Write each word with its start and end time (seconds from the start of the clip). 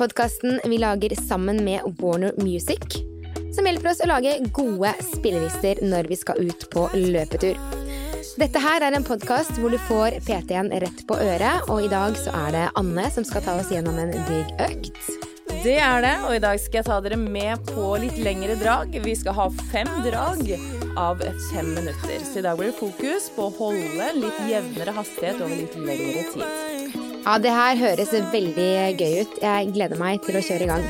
podkasten 0.00 0.60
vi 0.64 0.78
lager 0.78 1.14
sammen 1.28 1.64
med 1.64 1.80
Warner 1.98 2.32
Music, 2.36 2.78
som 3.54 3.66
hjelper 3.66 3.90
oss 3.90 4.00
å 4.00 4.06
lage 4.08 4.32
gode 4.56 4.94
spillelister 5.04 5.82
når 5.84 6.08
vi 6.08 6.16
skal 6.16 6.40
ut 6.40 6.64
på 6.72 6.86
løpetur. 6.96 7.60
Dette 8.40 8.62
her 8.64 8.80
er 8.86 8.96
en 8.96 9.04
podkast 9.04 9.60
hvor 9.60 9.68
du 9.68 9.76
får 9.90 10.16
PT-en 10.24 10.72
rett 10.72 11.04
på 11.04 11.20
øret, 11.20 11.68
og 11.68 11.84
i 11.84 11.92
dag 11.92 12.16
så 12.16 12.32
er 12.46 12.56
det 12.56 12.66
Anne 12.80 13.10
som 13.12 13.28
skal 13.28 13.44
ta 13.44 13.58
oss 13.60 13.74
gjennom 13.74 14.00
en 14.00 14.16
digg 14.16 14.64
økt. 14.70 15.29
Det 15.60 15.74
er 15.76 16.00
det, 16.00 16.14
og 16.24 16.32
i 16.32 16.40
dag 16.40 16.56
skal 16.56 16.78
jeg 16.80 16.86
ta 16.86 16.94
dere 17.04 17.18
med 17.20 17.66
på 17.68 17.82
litt 18.00 18.16
lengre 18.24 18.54
drag. 18.56 18.94
Vi 19.04 19.12
skal 19.18 19.34
ha 19.36 19.44
fem 19.68 19.90
drag 20.06 20.40
av 20.96 21.20
fem 21.50 21.68
minutter. 21.76 22.22
Så 22.24 22.40
i 22.40 22.44
dag 22.46 22.56
blir 22.56 22.70
det 22.70 22.78
fokus 22.78 23.26
på 23.34 23.50
å 23.50 23.52
holde 23.58 24.06
litt 24.16 24.38
jevnere 24.48 24.94
hastighet 24.96 25.42
over 25.44 25.52
litt 25.52 25.76
lengre 25.76 26.24
tid. 26.32 26.96
Ja, 27.26 27.36
det 27.44 27.52
her 27.52 27.76
høres 27.76 28.16
veldig 28.32 28.70
gøy 28.96 29.20
ut. 29.20 29.36
Jeg 29.44 29.70
gleder 29.76 30.00
meg 30.00 30.24
til 30.24 30.40
å 30.40 30.44
kjøre 30.48 30.64
i 30.64 30.70
gang. 30.72 30.88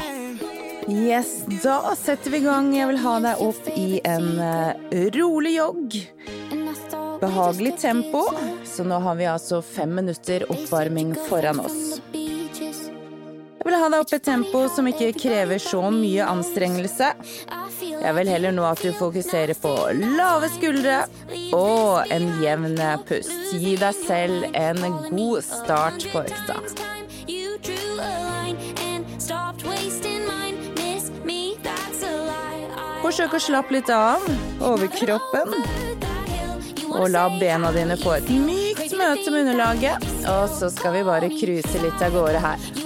Yes, 0.86 1.34
da 1.64 1.80
setter 1.98 2.30
vi 2.30 2.38
i 2.38 2.46
gang. 2.46 2.70
Jeg 2.76 2.92
vil 2.92 3.02
ha 3.02 3.16
deg 3.26 3.42
opp 3.42 3.74
i 3.74 3.98
en 4.06 4.30
uh, 4.38 4.70
rolig 5.18 5.56
jogg. 5.56 5.98
Behagelig 7.18 7.74
tempo. 7.82 8.22
Så 8.62 8.86
nå 8.86 9.02
har 9.02 9.18
vi 9.18 9.26
altså 9.34 9.64
fem 9.66 9.98
minutter 9.98 10.46
oppvarming 10.46 11.16
foran 11.26 11.66
oss. 11.66 11.98
Jeg 13.60 13.68
vil 13.68 13.76
ha 13.76 13.88
deg 13.92 14.00
opp 14.00 14.12
et 14.16 14.22
tempo 14.24 14.60
som 14.72 14.86
ikke 14.88 15.10
krever 15.20 15.58
så 15.60 15.82
mye 15.92 16.24
anstrengelse. 16.24 17.10
Jeg 17.84 18.14
vil 18.16 18.30
heller 18.32 18.54
nå 18.56 18.64
at 18.64 18.80
du 18.80 18.88
fokuserer 18.96 19.52
på 19.60 19.74
lave 20.16 20.48
skuldre 20.54 21.02
og 21.52 22.08
en 22.08 22.30
jevn 22.40 22.80
pust. 23.04 23.52
Gi 23.52 23.74
deg 23.76 24.00
selv 24.00 24.48
en 24.56 24.80
god 25.10 25.44
start 25.44 26.08
på 26.08 26.24
økta. 26.24 26.56
Forsøk 33.04 33.36
å 33.36 33.44
slappe 33.44 33.76
litt 33.76 33.92
av 33.92 34.24
overkroppen. 34.72 35.56
Og 36.96 37.10
la 37.12 37.28
bena 37.36 37.76
dine 37.76 38.00
få 38.00 38.16
et 38.22 38.36
mykt 38.40 38.96
møte 38.96 39.28
med 39.28 39.50
underlaget. 39.50 40.12
Og 40.32 40.46
så 40.56 40.72
skal 40.72 40.96
vi 40.96 41.08
bare 41.12 41.34
cruise 41.36 41.84
litt 41.84 42.08
av 42.08 42.16
gårde 42.16 42.48
her. 42.48 42.79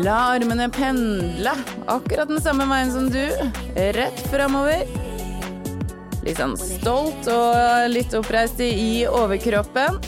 La 0.00 0.16
armene 0.32 0.68
pendle 0.72 1.52
akkurat 1.86 2.28
den 2.28 2.40
samme 2.40 2.64
veien 2.70 2.92
som 2.92 3.08
du. 3.12 3.24
Rett 3.96 4.20
framover. 4.32 4.86
Litt 6.24 6.40
sånn 6.40 6.54
stolt 6.56 7.28
og 7.32 7.88
litt 7.92 8.14
oppreist 8.16 8.60
i 8.64 9.04
overkroppen. 9.08 9.98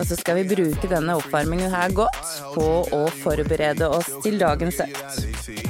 Og 0.00 0.06
så 0.08 0.16
skal 0.16 0.40
vi 0.40 0.46
bruke 0.54 0.88
denne 0.88 1.18
oppvarmingen 1.20 1.74
her 1.74 1.92
godt 1.92 2.32
på 2.54 2.68
å 2.88 3.02
forberede 3.20 3.90
oss 3.92 4.08
til 4.24 4.40
dagens 4.40 4.80
økt. 4.86 5.69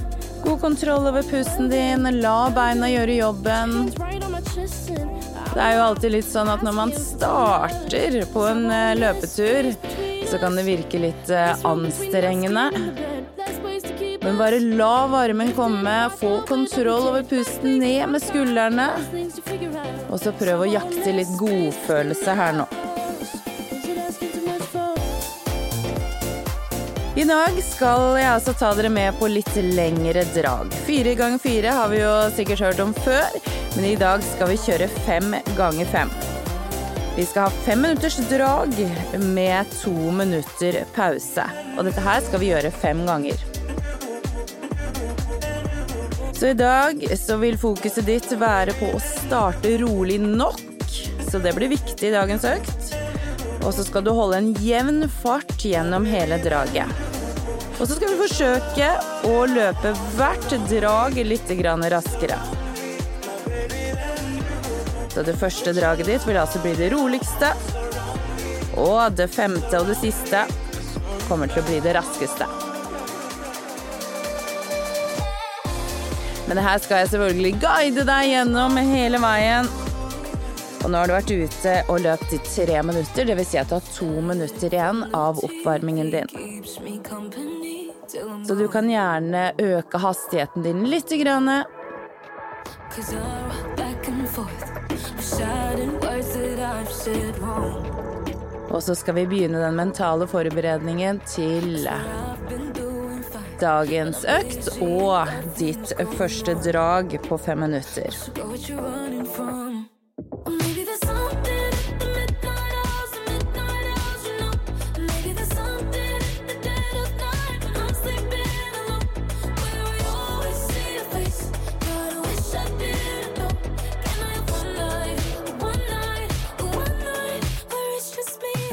God 0.51 0.61
kontroll 0.61 1.07
over 1.07 1.23
pusten 1.23 1.69
din, 1.69 2.03
la 2.19 2.49
beina 2.51 2.89
gjøre 2.91 3.13
jobben. 3.15 3.85
Det 5.53 5.61
er 5.63 5.77
jo 5.77 5.85
alltid 5.85 6.11
litt 6.11 6.27
sånn 6.27 6.51
at 6.51 6.65
når 6.65 6.75
man 6.75 6.91
starter 6.91 8.17
på 8.33 8.43
en 8.49 8.65
løpetur, 8.99 9.69
så 10.27 10.41
kan 10.43 10.59
det 10.59 10.67
virke 10.67 10.99
litt 10.99 11.31
anstrengende. 11.63 12.67
Men 14.25 14.43
bare 14.43 14.59
la 14.59 15.07
varmen 15.15 15.55
komme, 15.55 15.95
få 16.19 16.41
kontroll 16.51 17.07
over 17.13 17.23
pusten, 17.31 17.79
ned 17.79 18.11
med 18.11 18.27
skuldrene. 18.27 18.91
Og 20.11 20.19
så 20.19 20.35
prøv 20.35 20.67
å 20.67 20.71
jakte 20.73 21.15
litt 21.15 21.31
godfølelse 21.39 22.39
her 22.43 22.59
nå. 22.59 22.67
I 27.21 27.25
dag 27.27 27.57
skal 27.61 28.15
jeg 28.17 28.25
altså 28.31 28.53
ta 28.57 28.71
dere 28.73 28.89
med 28.89 29.13
på 29.19 29.27
litt 29.29 29.51
lengre 29.61 30.23
drag. 30.33 30.71
Fire 30.87 31.11
ganger 31.19 31.41
fire 31.43 31.73
har 31.77 31.91
vi 31.91 31.99
jo 31.99 32.13
sikkert 32.33 32.63
hørt 32.65 32.79
om 32.81 32.95
før, 32.97 33.35
men 33.75 33.85
i 33.85 33.97
dag 33.99 34.23
skal 34.25 34.49
vi 34.49 34.55
kjøre 34.57 34.87
fem 35.05 35.35
ganger 35.53 35.91
fem. 35.91 36.09
Vi 37.13 37.25
skal 37.29 37.45
ha 37.45 37.51
fem 37.67 37.83
minutters 37.85 38.17
drag 38.31 38.73
med 39.35 39.69
to 39.83 39.93
minutter 40.17 40.79
pause. 40.95 41.45
Og 41.75 41.85
dette 41.85 42.01
her 42.07 42.25
skal 42.25 42.41
vi 42.41 42.49
gjøre 42.49 42.73
fem 42.73 43.05
ganger. 43.05 43.45
Så 46.39 46.55
i 46.55 46.57
dag 46.57 47.05
så 47.21 47.37
vil 47.43 47.61
fokuset 47.61 48.09
ditt 48.09 48.33
være 48.33 48.73
på 48.81 48.95
å 48.95 49.03
starte 49.11 49.75
rolig 49.83 50.17
nok, 50.23 50.89
så 51.29 51.43
det 51.43 51.53
blir 51.59 51.75
viktig 51.75 52.09
i 52.09 52.15
dagens 52.17 52.49
økt. 52.49 52.97
Og 53.61 53.75
så 53.77 53.85
skal 53.85 54.09
du 54.09 54.09
holde 54.09 54.41
en 54.41 54.51
jevn 54.57 55.05
fart 55.21 55.59
gjennom 55.61 56.09
hele 56.09 56.41
draget. 56.41 57.10
Og 57.81 57.87
så 57.89 57.95
skal 57.97 58.11
vi 58.13 58.17
forsøke 58.19 58.87
å 59.25 59.37
løpe 59.49 59.91
hvert 60.13 60.51
drag 60.69 61.15
litt 61.25 61.49
raskere. 61.89 62.37
Så 65.09 65.23
det 65.25 65.33
første 65.35 65.73
draget 65.73 66.05
ditt 66.05 66.27
vil 66.27 66.37
altså 66.37 66.61
bli 66.61 66.75
det 66.77 66.91
roligste. 66.93 67.49
Og 68.77 69.17
det 69.17 69.27
femte 69.33 69.81
og 69.81 69.89
det 69.89 69.97
siste 69.97 70.45
kommer 71.25 71.49
til 71.49 71.63
å 71.63 71.67
bli 71.71 71.79
det 71.81 71.95
raskeste. 71.97 72.45
Men 76.47 76.61
her 76.61 76.77
skal 76.83 77.01
jeg 77.01 77.15
selvfølgelig 77.15 77.53
guide 77.63 78.05
deg 78.05 78.29
gjennom 78.29 78.77
hele 78.77 79.23
veien. 79.25 79.71
Og 80.81 80.89
nå 80.89 81.01
har 81.01 81.09
du 81.09 81.13
vært 81.13 81.33
ute 81.33 81.75
og 81.93 82.01
løpt 82.05 82.33
i 82.33 82.39
tre 82.45 82.81
minutter, 82.85 83.25
dvs. 83.25 83.51
Si 83.51 83.59
at 83.61 83.69
du 83.69 83.77
har 83.77 83.89
to 83.97 84.11
minutter 84.25 84.69
igjen 84.73 85.03
av 85.17 85.41
oppvarmingen 85.45 86.13
din. 86.13 87.60
Så 88.47 88.55
du 88.55 88.67
kan 88.67 88.89
gjerne 88.89 89.51
øke 89.57 89.97
hastigheten 89.97 90.63
din 90.63 90.83
lite 90.89 91.17
grann. 91.17 91.49
Og 98.71 98.83
så 98.83 98.95
skal 98.95 99.15
vi 99.15 99.25
begynne 99.27 99.63
den 99.63 99.75
mentale 99.75 100.27
forberedningen 100.27 101.21
til 101.27 101.87
dagens 103.61 104.25
økt 104.25 104.71
og 104.81 105.27
ditt 105.59 105.93
første 106.17 106.55
drag 106.65 107.19
på 107.27 107.37
fem 107.37 107.63
minutter. 107.67 108.15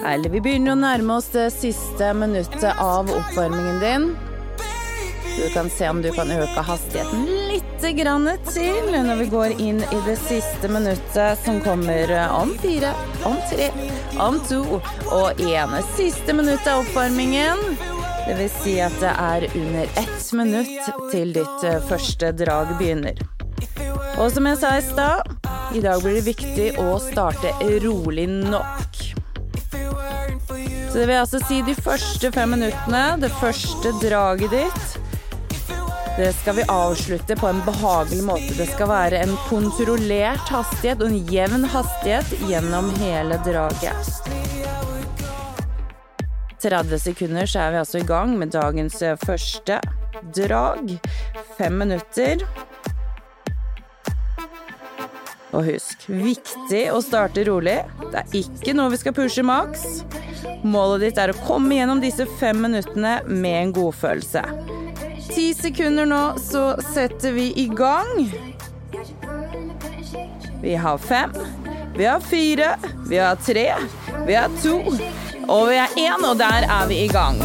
Eller 0.07 0.31
vi 0.31 0.41
begynner 0.41 0.75
å 0.77 0.81
nærme 0.81 1.19
oss 1.19 1.31
det 1.35 1.51
siste 1.55 2.13
minuttet 2.15 2.71
av 2.79 3.11
oppvarmingen 3.11 3.81
din. 3.83 4.09
Du 5.39 5.49
kan 5.55 5.71
se 5.71 5.89
om 5.89 6.03
du 6.03 6.11
kan 6.13 6.31
øke 6.35 6.63
hastigheten 6.67 7.27
litt 7.49 7.65
til 7.79 8.01
når 8.91 9.21
vi 9.21 9.27
går 9.31 9.53
inn 9.63 9.79
i 9.79 10.01
det 10.07 10.17
siste 10.19 10.69
minuttet 10.69 11.39
som 11.45 11.61
kommer 11.63 12.11
om 12.35 12.51
fire, 12.59 12.91
om 13.25 13.37
tre, 13.51 13.69
om 14.19 14.41
to 14.49 14.81
og 15.15 15.39
én. 15.39 15.77
Siste 15.95 16.35
minutt 16.35 16.67
av 16.67 16.83
oppvarmingen. 16.83 17.63
Det 18.27 18.35
vil 18.37 18.51
si 18.51 18.75
at 18.83 18.99
det 19.01 19.15
er 19.15 19.47
under 19.55 19.95
ett 20.03 20.33
minutt 20.37 20.91
til 21.13 21.31
ditt 21.33 21.63
eh, 21.65 21.79
første 21.89 22.33
drag 22.37 22.75
begynner. 22.81 23.23
Og 24.19 24.33
som 24.35 24.51
jeg 24.51 24.59
sa 24.61 24.75
i 24.77 24.83
stad, 24.85 25.31
i 25.79 25.81
dag 25.85 26.03
blir 26.03 26.19
det 26.19 26.27
viktig 26.27 26.69
å 26.83 26.99
starte 27.01 27.55
rolig 27.85 28.27
nok. 28.29 28.88
Det 30.99 31.05
vil 31.07 31.15
altså 31.15 31.39
si 31.47 31.61
de 31.63 31.77
første 31.79 32.27
fem 32.35 32.57
minuttene, 32.57 33.03
det 33.23 33.29
første 33.39 33.93
draget 34.03 34.51
ditt, 34.51 34.97
det 36.17 36.33
skal 36.35 36.57
vi 36.57 36.65
avslutte 36.75 37.37
på 37.39 37.47
en 37.47 37.61
behagelig 37.63 38.25
måte. 38.27 38.57
Det 38.59 38.67
skal 38.67 38.91
være 38.91 39.21
en 39.23 39.37
kontrollert 39.47 40.51
hastighet 40.51 41.05
og 41.05 41.13
en 41.13 41.31
jevn 41.31 41.69
hastighet 41.71 42.33
gjennom 42.51 42.91
hele 42.99 43.39
draget. 43.47 44.11
30 46.67 46.99
sekunder 47.05 47.47
så 47.47 47.69
er 47.69 47.77
vi 47.77 47.81
altså 47.85 48.03
i 48.03 48.09
gang 48.09 48.35
med 48.41 48.51
dagens 48.59 48.99
eh, 48.99 49.15
første 49.23 49.79
drag. 50.35 50.97
Fem 51.61 51.79
minutter. 51.79 52.43
Og 55.55 55.63
husk, 55.63 56.09
viktig 56.11 56.89
å 56.91 56.99
starte 57.07 57.47
rolig. 57.47 57.79
Det 58.03 58.25
er 58.25 58.41
ikke 58.43 58.75
noe 58.75 58.91
vi 58.97 58.99
skal 59.07 59.15
pushe 59.15 59.47
maks. 59.47 60.03
Målet 60.63 61.07
ditt 61.07 61.21
er 61.23 61.33
å 61.33 61.41
komme 61.47 61.77
gjennom 61.79 62.03
disse 62.03 62.27
fem 62.39 62.61
minuttene 62.65 63.19
med 63.27 63.63
en 63.63 63.73
godfølelse. 63.77 64.43
Ti 65.29 65.47
sekunder 65.55 66.09
nå, 66.09 66.23
så 66.41 66.73
setter 66.93 67.35
vi 67.37 67.53
i 67.61 67.69
gang. 67.69 68.27
Vi 70.63 70.75
har 70.75 70.99
fem, 70.99 71.33
vi 71.97 72.05
har 72.05 72.21
fire, 72.21 72.75
vi 73.09 73.19
har 73.19 73.37
tre, 73.37 73.73
vi 74.27 74.35
har 74.35 74.51
to, 74.63 74.79
og 75.49 75.69
vi 75.69 75.79
har 75.79 75.95
én, 75.97 76.25
og 76.27 76.39
der 76.41 76.67
er 76.67 76.89
vi 76.91 77.05
i 77.05 77.09
gang. 77.13 77.39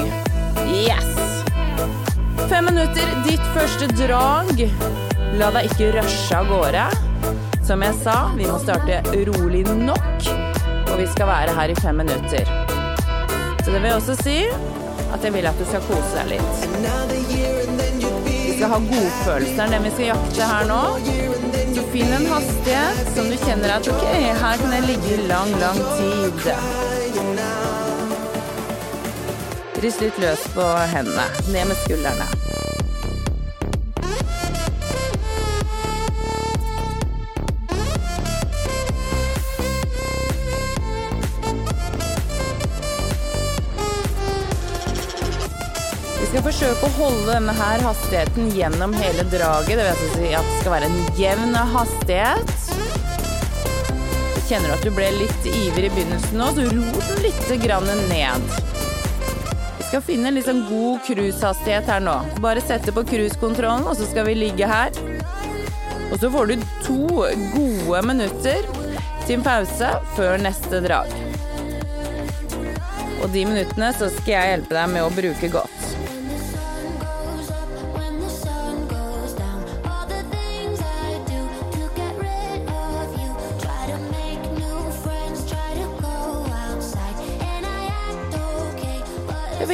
Yes! 0.74 1.14
Fem 2.50 2.66
minutter, 2.66 3.14
ditt 3.28 3.46
første 3.54 3.88
drag. 3.98 4.66
La 5.40 5.50
deg 5.56 5.70
ikke 5.72 5.94
rushe 5.96 6.38
av 6.38 6.50
gårde. 6.52 6.88
Som 7.66 7.86
jeg 7.86 7.96
sa, 8.02 8.18
vi 8.36 8.50
må 8.50 8.58
starte 8.62 9.00
rolig 9.30 9.64
nok, 9.70 10.30
og 10.90 10.96
vi 11.00 11.10
skal 11.14 11.30
være 11.30 11.58
her 11.58 11.74
i 11.74 11.82
fem 11.82 12.02
minutter. 12.04 12.73
Så 13.64 13.72
det 13.72 13.80
vil 13.80 13.94
også 13.96 14.16
si 14.20 14.38
at 15.14 15.24
jeg 15.24 15.34
vil 15.34 15.48
at 15.48 15.60
du 15.60 15.66
skal 15.68 15.84
kose 15.88 16.12
deg 16.18 16.34
litt. 16.34 16.56
Vi 18.26 18.58
skal 18.58 18.74
ha 18.74 18.80
godfølelsen, 18.90 19.72
det 19.72 19.80
vi 19.86 19.92
skal 19.96 20.10
jakte 20.10 20.50
her 20.50 20.68
nå. 20.68 20.82
Så 21.74 21.86
finn 21.94 22.12
en 22.18 22.28
hastighet 22.30 23.14
som 23.16 23.30
du 23.32 23.38
kjenner 23.46 23.78
at 23.78 23.88
ok, 23.90 24.06
her 24.44 24.62
kan 24.62 24.76
jeg 24.78 24.88
ligge 24.90 25.16
i 25.16 25.28
lang, 25.32 25.54
lang 25.64 25.80
tid. 25.96 26.44
Rist 29.84 30.04
litt 30.04 30.20
løs 30.22 30.48
på 30.56 30.70
hendene, 30.94 31.28
ned 31.52 31.72
med 31.72 31.80
skuldrene. 31.86 32.73
Skal 46.44 46.52
forsøke 46.52 46.88
å 46.90 46.96
holde 46.98 47.28
denne 47.30 47.54
her 47.56 47.82
hastigheten 47.86 48.50
gjennom 48.52 48.92
hele 48.98 49.24
draget. 49.32 49.80
Det 49.80 49.84
vil 49.88 50.10
si 50.12 50.32
at 50.36 50.44
det 50.44 50.56
skal 50.60 50.74
være 50.74 50.88
en 50.90 50.98
jevn 51.16 51.54
hastighet. 51.72 52.50
Kjenner 54.50 54.68
du 54.68 54.74
at 54.76 54.84
du 54.84 54.90
ble 54.92 55.08
litt 55.22 55.46
ivrig 55.48 55.88
i 55.88 55.92
begynnelsen 55.94 56.42
nå, 56.42 56.50
så 56.52 56.66
ro 56.68 56.82
den 56.98 57.22
litt 57.24 57.54
grann 57.64 57.88
ned. 58.10 58.50
Vi 59.78 59.88
skal 59.88 60.04
finne 60.04 60.28
en 60.28 60.36
litt 60.36 60.50
sånn 60.50 60.66
god 60.68 61.06
cruisehastighet 61.08 61.88
her 61.94 62.04
nå. 62.04 62.18
Bare 62.44 62.66
sette 62.66 62.92
på 62.92 63.06
cruisekontrollen, 63.08 63.88
og 63.88 63.96
så 64.02 64.10
skal 64.10 64.28
vi 64.28 64.36
ligge 64.42 64.68
her. 64.68 64.92
Og 66.10 66.18
så 66.20 66.32
får 66.34 66.52
du 66.52 66.68
to 66.84 67.24
gode 67.54 68.04
minutter 68.10 68.68
til 69.24 69.38
en 69.38 69.48
pause 69.48 69.94
før 70.18 70.44
neste 70.44 70.84
drag. 70.84 71.16
Og 73.24 73.32
de 73.32 73.48
minuttene 73.48 73.94
så 73.96 74.12
skal 74.20 74.36
jeg 74.36 74.54
hjelpe 74.58 74.76
deg 74.76 74.94
med 74.98 75.08
å 75.08 75.16
bruke 75.16 75.54
godt. 75.56 75.83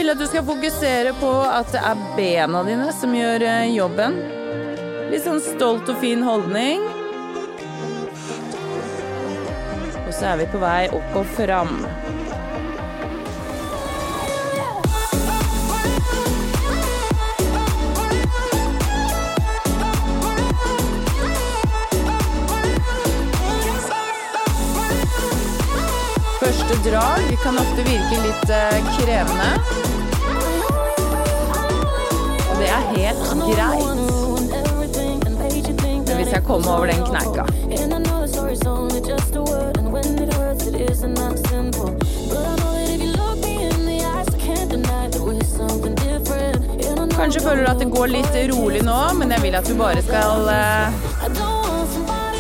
At 0.10 0.20
du 0.20 0.26
skal 0.28 0.46
fokusere 0.46 1.12
på 1.20 1.30
at 1.46 1.70
det 1.74 1.82
er 1.86 2.04
bena 2.18 2.64
dine 2.66 2.88
som 2.98 3.12
gjør 3.14 3.44
eh, 3.46 3.74
jobben. 3.76 4.16
Litt 5.12 5.26
sånn 5.26 5.42
stolt 5.44 5.90
og 5.92 6.00
fin 6.02 6.24
holdning. 6.26 6.86
Og 10.06 10.10
så 10.16 10.32
er 10.32 10.40
vi 10.42 10.48
på 10.50 10.62
vei 10.64 10.88
opp 10.98 11.20
og 11.22 11.30
fram. 11.38 11.76
Første 26.70 26.90
drag 26.92 27.38
kan 27.42 27.56
ofte 27.58 27.82
virke 27.82 28.18
litt 28.22 28.44
krevende. 28.94 29.48
krevende 32.46 32.60
det 32.60 32.68
er 32.70 32.84
helt 32.92 33.24
greit. 33.42 33.98
Hvis 36.14 36.30
jeg 36.36 36.44
kommer 36.46 36.70
over 36.76 36.86
den 36.92 37.02
kneika 37.10 37.48
Kanskje 47.18 47.42
føler 47.42 47.66
du 47.66 47.72
at 47.72 47.82
det 47.82 47.90
går 47.98 48.14
litt 48.14 48.36
rolig 48.54 48.86
nå, 48.86 49.00
men 49.18 49.34
jeg 49.34 49.42
vil 49.48 49.58
at 49.58 49.66
du 49.66 49.74
bare 49.80 50.06
skal 50.06 51.09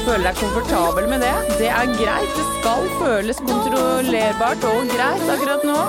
uh, 0.09 0.15
føle 0.15 0.25
deg 0.25 0.39
komfortabel 0.39 1.09
med 1.09 1.21
det. 1.21 1.33
Det 1.59 1.67
er 1.69 1.89
greit. 1.99 2.31
Det 2.33 2.45
skal 2.59 2.87
føles 2.99 3.37
kontrollerbart 3.37 4.63
og 4.65 4.87
greit 4.89 5.29
akkurat 5.29 5.63
nå. 5.63 5.81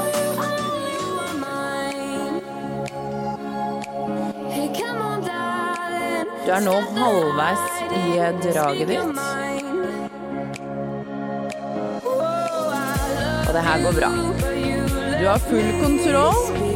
Du 6.41 6.55
er 6.57 6.63
nå 6.65 6.77
halvveis 6.97 7.65
i 7.95 8.17
draget 8.45 8.89
ditt. 8.89 9.21
Og 13.47 13.55
det 13.55 13.63
her 13.69 13.85
går 13.85 14.01
bra. 14.01 14.11
Du 15.21 15.29
har 15.29 15.39
full 15.47 15.71
kontroll. 15.83 16.70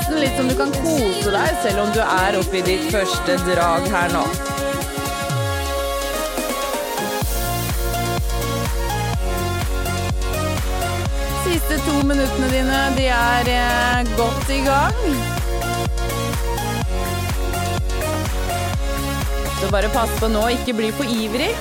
Nesten 0.00 0.20
litt 0.20 0.36
som 0.36 0.48
du 0.48 0.54
kan 0.56 0.70
kose 0.72 1.30
deg 1.32 1.56
selv 1.62 1.82
om 1.84 1.90
du 1.92 2.00
er 2.00 2.36
oppe 2.38 2.60
i 2.60 2.62
ditt 2.64 2.86
første 2.92 3.36
drag 3.44 3.88
her 3.92 4.12
nå. 4.14 4.22
Siste 11.44 11.80
to 11.84 11.98
minuttene 12.08 12.48
dine, 12.54 12.78
de 12.96 13.10
er 13.12 13.52
eh, 13.52 14.14
godt 14.16 14.54
i 14.54 14.62
gang. 14.64 15.02
Så 19.60 19.68
bare 19.68 19.92
pass 19.92 20.16
på 20.20 20.30
nå, 20.32 20.46
ikke 20.56 20.78
bli 20.78 20.94
for 20.96 21.04
ivrig. 21.04 21.52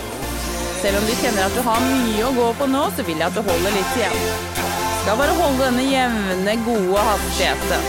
Selv 0.79 1.01
om 1.01 1.09
du 1.09 1.11
kjenner 1.19 1.49
at 1.49 1.57
du 1.57 1.65
har 1.65 1.83
mye 1.83 2.23
å 2.23 2.33
gå 2.37 2.47
på 2.61 2.71
nå, 2.71 2.87
så 2.95 3.03
vil 3.03 3.19
jeg 3.19 3.27
at 3.27 3.35
du 3.35 3.43
holder 3.43 3.75
litt 3.75 3.99
igjen. 3.99 4.58
Skal 5.09 5.17
bare 5.17 5.35
holde 5.41 5.63
denne 5.63 5.83
jevne, 5.89 6.53
gode 6.61 7.01
hastigheten. 7.01 7.85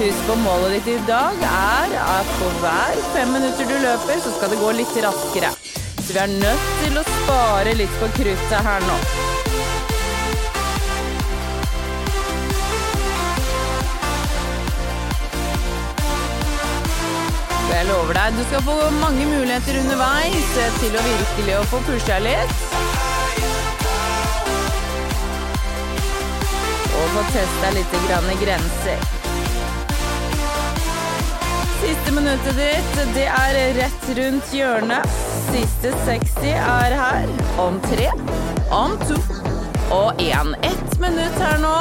Husk 0.00 0.22
på 0.26 0.34
målet 0.40 0.72
ditt 0.74 0.88
i 0.96 1.02
dag 1.06 1.44
er 1.46 1.94
at 2.02 2.32
for 2.40 2.56
hver 2.58 2.98
fem 3.12 3.30
minutter 3.36 3.70
du 3.70 3.76
løper, 3.84 4.18
så 4.18 4.32
skal 4.34 4.50
det 4.50 4.58
gå 4.58 4.72
litt 4.74 4.96
raskere. 5.04 5.52
Så 6.00 6.08
vi 6.10 6.18
er 6.18 6.32
nødt 6.32 6.66
til 6.80 6.98
å 6.98 7.06
spare 7.06 7.76
litt 7.78 7.94
på 8.02 8.10
kruttet 8.18 8.66
her 8.66 8.82
nå. 8.88 8.98
jeg 17.70 17.88
lover 17.94 18.18
deg. 18.18 18.42
Du 18.42 18.44
skal 18.50 18.66
få 18.66 18.76
mange 18.98 19.30
muligheter 19.36 19.78
underveis 19.84 20.52
til 20.82 20.98
å 20.98 21.08
virkelig 21.12 21.58
å 21.62 21.66
få 21.70 21.86
pusha 21.86 22.18
litt. 22.26 22.79
Og 27.00 27.08
få 27.14 27.22
testa 27.32 27.72
litt 27.72 27.94
grenser. 28.42 29.04
Siste 31.80 32.12
minuttet 32.12 32.56
ditt, 32.60 32.98
det 33.14 33.26
er 33.32 33.58
rett 33.78 34.08
rundt 34.18 34.52
hjørnet. 34.52 35.20
Siste 35.48 35.94
60 36.04 36.50
er 36.60 36.96
her. 37.00 37.30
Om 37.62 37.80
tre, 37.88 38.10
om 38.70 38.98
to 39.08 39.16
og 39.90 40.20
én. 40.20 40.52
Ett 40.62 40.98
minutt 41.00 41.40
her 41.40 41.58
nå. 41.58 41.76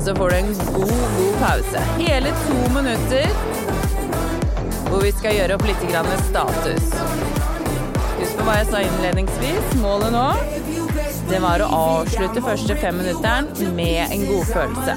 Så 0.00 0.16
får 0.16 0.30
du 0.30 0.36
en 0.36 0.54
god, 0.72 1.04
god 1.18 1.36
pause. 1.40 1.84
Hele 1.98 2.32
to 2.46 2.72
minutter 2.74 3.28
hvor 4.88 5.02
vi 5.02 5.12
skal 5.12 5.36
gjøre 5.36 5.56
opp 5.58 5.68
litt 5.68 5.84
status. 6.30 6.90
Husk 8.18 8.36
på 8.38 8.44
hva 8.46 8.58
jeg 8.60 8.68
sa 8.72 8.82
innledningsvis. 8.88 9.74
Målet 9.82 10.12
nå 10.14 10.28
det 11.28 11.38
var 11.40 11.62
å 11.64 11.68
avslutte 11.74 12.42
første 12.44 12.76
femminutteren 12.76 13.48
med 13.76 14.12
en 14.12 14.26
god 14.28 14.44
følelse. 14.50 14.96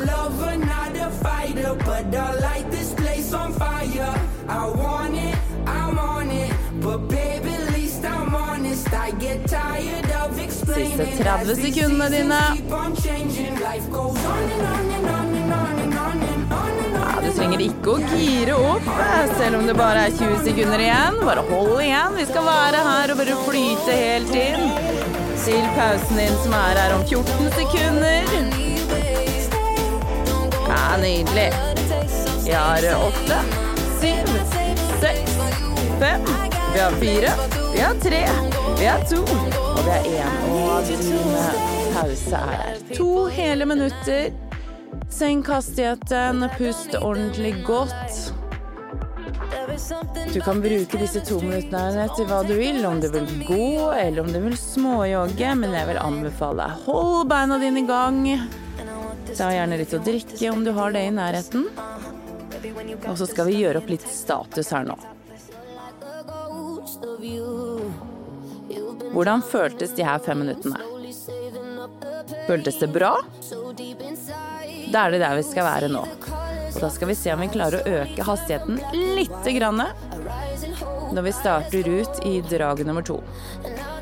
Siste 10.78 11.06
30 11.24 11.56
sekundene 11.62 12.10
dine. 12.12 12.42
Du 17.18 17.30
trenger 17.38 17.62
ikke 17.64 17.94
å 17.94 18.00
gire 18.14 18.58
opp, 18.58 18.90
selv 19.38 19.60
om 19.60 19.68
det 19.68 19.78
bare 19.78 20.08
er 20.08 20.18
20 20.18 20.44
sekunder 20.46 20.84
igjen. 20.86 21.22
Bare 21.26 21.46
hold 21.52 21.78
igjen. 21.82 22.18
Vi 22.20 22.28
skal 22.30 22.50
være 22.52 22.84
her 22.92 23.14
og 23.14 23.24
bare 23.24 23.40
flyte 23.48 24.02
helt 24.02 24.38
inn 24.38 25.17
til 25.46 25.64
pausen 25.76 26.18
din 26.18 26.36
som 26.44 26.54
er 26.54 26.80
her 26.82 26.94
om 26.96 27.04
14 27.08 27.52
sekunder. 27.60 28.24
Ja, 30.68 30.98
nydelig. 31.02 31.52
Vi 32.46 32.52
har 32.52 32.88
åtte, 33.08 33.38
syv, 34.00 34.34
seks, 35.02 35.38
fem. 36.00 36.22
Vi 36.74 36.80
har 36.80 36.92
fire. 36.92 37.32
Vi 37.74 37.80
har 37.80 37.94
tre. 38.02 38.24
Vi 38.80 38.86
har 38.86 39.04
to. 39.10 39.22
Og 39.76 39.86
vi 39.86 39.92
har 39.92 40.04
én. 40.04 40.50
Og 40.54 40.84
din 40.88 41.24
pause 41.94 42.36
er 42.36 42.58
her. 42.58 42.76
To 42.98 43.26
hele 43.26 43.66
minutter. 43.66 44.30
Senk 45.10 45.48
hastigheten, 45.48 46.46
pust 46.58 46.96
ordentlig 47.02 47.56
godt. 47.66 48.34
Du 50.34 50.42
kan 50.42 50.62
bruke 50.62 50.98
disse 50.98 51.22
to 51.26 51.38
minuttene 51.42 52.08
til 52.18 52.26
hva 52.30 52.40
du 52.48 52.54
vil, 52.58 52.80
om 52.86 52.98
du 53.02 53.08
vil 53.14 53.28
gå 53.46 53.92
eller 53.94 54.24
om 54.24 54.32
du 54.34 54.40
vil 54.42 54.56
småjogge, 54.58 55.52
men 55.60 55.76
jeg 55.78 55.90
vil 55.92 56.00
anbefale 56.02 56.66
deg 56.66 56.88
hold 56.88 57.28
beina 57.30 57.60
dine 57.62 57.84
i 57.84 57.88
gang. 57.90 58.24
Ta 59.38 59.52
gjerne 59.54 59.78
litt 59.78 59.94
å 59.94 60.02
drikke 60.02 60.50
om 60.54 60.64
du 60.66 60.72
har 60.74 60.96
det 60.96 61.04
i 61.06 61.14
nærheten. 61.14 61.68
Og 63.06 63.16
så 63.20 63.28
skal 63.30 63.52
vi 63.52 63.60
gjøre 63.62 63.84
opp 63.84 63.92
litt 63.92 64.08
status 64.10 64.74
her 64.74 64.88
nå. 64.88 64.98
Hvordan 69.14 69.46
føltes 69.46 69.94
de 69.98 70.06
her 70.08 70.20
fem 70.26 70.42
minuttene? 70.42 70.82
Føltes 72.48 72.82
det 72.82 72.90
bra? 72.96 73.14
Da 74.92 75.06
er 75.06 75.14
det 75.14 75.22
der 75.22 75.38
vi 75.38 75.46
skal 75.46 75.68
være 75.68 75.92
nå. 75.94 76.04
Og 76.74 76.82
da 76.82 76.90
skal 76.94 77.12
vi 77.12 77.16
se 77.18 77.34
om 77.34 77.42
vi 77.42 77.50
klarer 77.54 77.82
å 77.82 78.02
øke 78.02 78.26
hastigheten 78.28 78.82
lite 78.94 79.54
grann 79.58 79.82
når 81.14 81.24
vi 81.24 81.32
starter 81.34 81.88
ut 81.88 82.20
i 82.28 82.42
drag 82.50 82.84
nummer 82.86 83.06
to. 83.06 83.22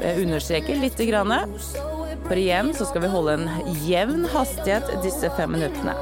Jeg 0.02 0.26
understreker 0.26 0.82
lite 0.82 1.06
grann, 1.06 1.34
for 2.26 2.40
igjen 2.40 2.74
så 2.74 2.88
skal 2.90 3.06
vi 3.06 3.14
holde 3.14 3.38
en 3.38 3.78
jevn 3.86 4.26
hastighet 4.34 4.90
disse 5.06 5.30
fem 5.38 5.54
minuttene. 5.54 5.94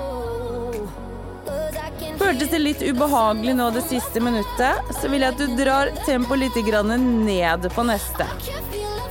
Føltes 2.24 2.54
det 2.54 2.62
litt 2.62 2.84
ubehagelig 2.88 3.54
nå 3.58 3.70
det 3.76 3.84
siste 3.90 4.22
minuttet, 4.24 4.94
så 4.96 5.12
vil 5.12 5.26
jeg 5.26 5.36
at 5.36 5.42
du 5.42 5.58
drar 5.60 5.92
tempoet 6.08 6.46
litt 6.46 7.00
ned 7.04 7.68
på 7.76 7.84
neste. 7.84 8.28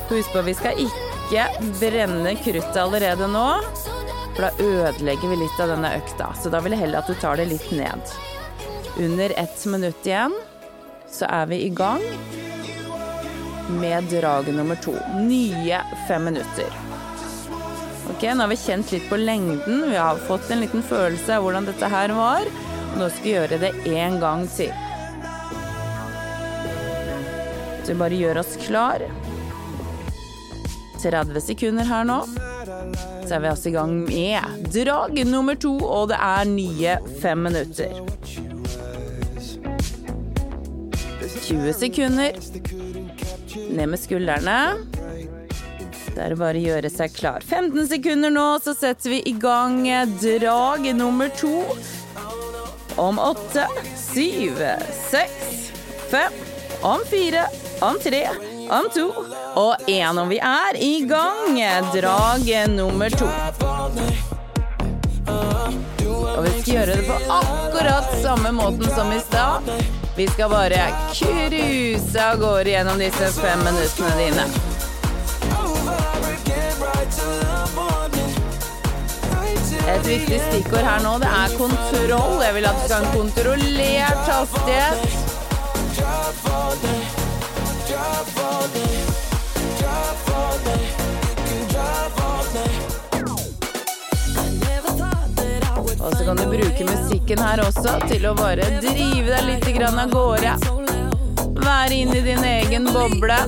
Husk 0.09 0.33
på, 0.33 0.43
vi 0.49 0.55
skal 0.57 0.81
ikke 0.81 1.47
brenne 1.81 2.35
kruttet 2.41 2.81
allerede 2.81 3.29
nå. 3.29 3.49
For 4.35 4.47
da 4.47 4.51
ødelegger 4.59 5.29
vi 5.29 5.41
litt 5.43 5.61
av 5.61 5.73
denne 5.75 5.91
økta. 5.99 6.31
Så 6.41 6.53
da 6.53 6.61
vil 6.65 6.73
jeg 6.73 6.87
heller 6.87 7.03
at 7.03 7.11
du 7.11 7.17
tar 7.21 7.37
det 7.41 7.51
litt 7.51 7.69
ned. 7.77 8.15
Under 9.01 9.33
ett 9.41 9.65
minutt 9.67 10.07
igjen 10.07 10.35
så 11.13 11.29
er 11.29 11.47
vi 11.51 11.63
i 11.67 11.73
gang 11.73 12.03
med 13.81 14.09
drag 14.13 14.49
nummer 14.55 14.77
to. 14.85 14.95
Nye 15.17 15.81
fem 16.09 16.25
minutter. 16.25 16.73
Ok, 18.11 18.23
Nå 18.23 18.45
har 18.45 18.49
vi 18.51 18.57
kjent 18.61 18.93
litt 18.93 19.09
på 19.09 19.17
lengden, 19.17 19.85
vi 19.91 19.97
har 19.97 20.21
fått 20.27 20.51
en 20.51 20.61
liten 20.61 20.83
følelse 20.83 21.37
av 21.37 21.45
hvordan 21.45 21.69
dette 21.69 21.89
her 21.89 22.13
var. 22.17 22.49
Nå 22.99 23.09
skal 23.09 23.25
vi 23.25 23.35
gjøre 23.37 23.61
det 23.63 23.73
én 23.89 24.19
gang 24.21 24.45
til. 24.53 24.73
Så 27.83 27.93
vi 27.93 28.01
bare 28.01 28.19
gjør 28.19 28.43
oss 28.43 28.57
klar. 28.67 29.05
30 31.03 31.41
sekunder 31.43 31.89
her 31.89 32.05
nå 32.07 32.21
så 33.27 33.37
er 33.37 33.45
vi 33.45 33.51
altså 33.53 33.71
i 33.71 33.77
gang 33.77 33.93
med 34.05 34.67
drag 34.75 35.21
nummer 35.29 35.55
to, 35.57 35.77
og 35.81 36.11
det 36.11 36.19
er 36.21 36.49
nye 36.51 36.97
fem 37.23 37.47
minutter. 37.49 37.95
20 41.43 41.73
sekunder. 41.73 42.37
Ned 43.71 43.87
med 43.87 44.01
skuldrene. 44.01 44.59
Det 46.13 46.21
er 46.21 46.35
bare 46.37 46.61
å 46.61 46.63
gjøre 46.63 46.91
seg 46.93 47.15
klar. 47.17 47.45
15 47.45 47.89
sekunder 47.95 48.33
nå, 48.33 48.47
så 48.65 48.75
setter 48.77 49.15
vi 49.15 49.23
i 49.29 49.35
gang 49.41 49.83
drag 50.21 50.87
nummer 50.97 51.33
to. 51.41 51.55
Om 53.01 53.21
åtte, 53.21 53.65
syv, 53.97 54.61
seks, 55.09 55.71
fem, 56.13 56.41
om 56.85 57.01
fire, 57.09 57.47
om 57.81 57.97
tre, 58.03 58.27
om 58.79 58.89
to 58.95 59.09
og 59.55 59.77
én. 59.87 60.19
Og 60.19 60.29
vi 60.33 60.39
er 60.39 60.77
i 60.81 61.05
gang. 61.09 61.59
Drag 61.93 62.69
nummer 62.73 63.11
to. 63.11 63.29
Og 66.33 66.45
vi 66.45 66.51
skal 66.61 66.75
gjøre 66.75 66.95
det 66.97 67.07
på 67.07 67.17
akkurat 67.29 68.15
samme 68.23 68.53
måten 68.57 68.89
som 68.97 69.13
i 69.13 69.21
stad. 69.21 69.69
Vi 70.17 70.27
skal 70.29 70.51
bare 70.51 70.89
cruise 71.15 72.21
av 72.21 72.39
gårde 72.41 72.71
gjennom 72.71 72.99
disse 73.01 73.33
fem 73.37 73.59
minuttene 73.65 74.17
dine. 74.19 74.45
Et 79.93 80.07
viktig 80.07 80.41
stikkord 80.41 80.87
her 80.87 81.01
nå, 81.05 81.19
det 81.21 81.29
er 81.29 81.57
kontroll. 81.59 82.43
Jeg 82.45 82.55
vil 82.57 82.67
at 82.71 82.77
du 82.79 82.85
skal 82.87 82.97
ha 82.97 83.03
en 83.03 83.13
kontrollert 83.17 84.25
hastighet. 84.31 84.99
Og 96.03 96.17
så 96.19 96.25
kan 96.25 96.37
du 96.37 96.47
bruke 96.51 96.85
musikken 96.85 97.39
her 97.39 97.61
også 97.63 97.93
til 98.11 98.25
å 98.27 98.33
bare 98.35 98.67
drive 98.83 99.29
deg 99.29 99.45
litt 99.47 99.83
av 99.87 100.01
gårde. 100.11 100.55
Være 101.63 101.95
inn 101.95 102.15
i 102.17 102.23
din 102.25 102.43
egen 102.45 102.89
boble. 102.91 103.39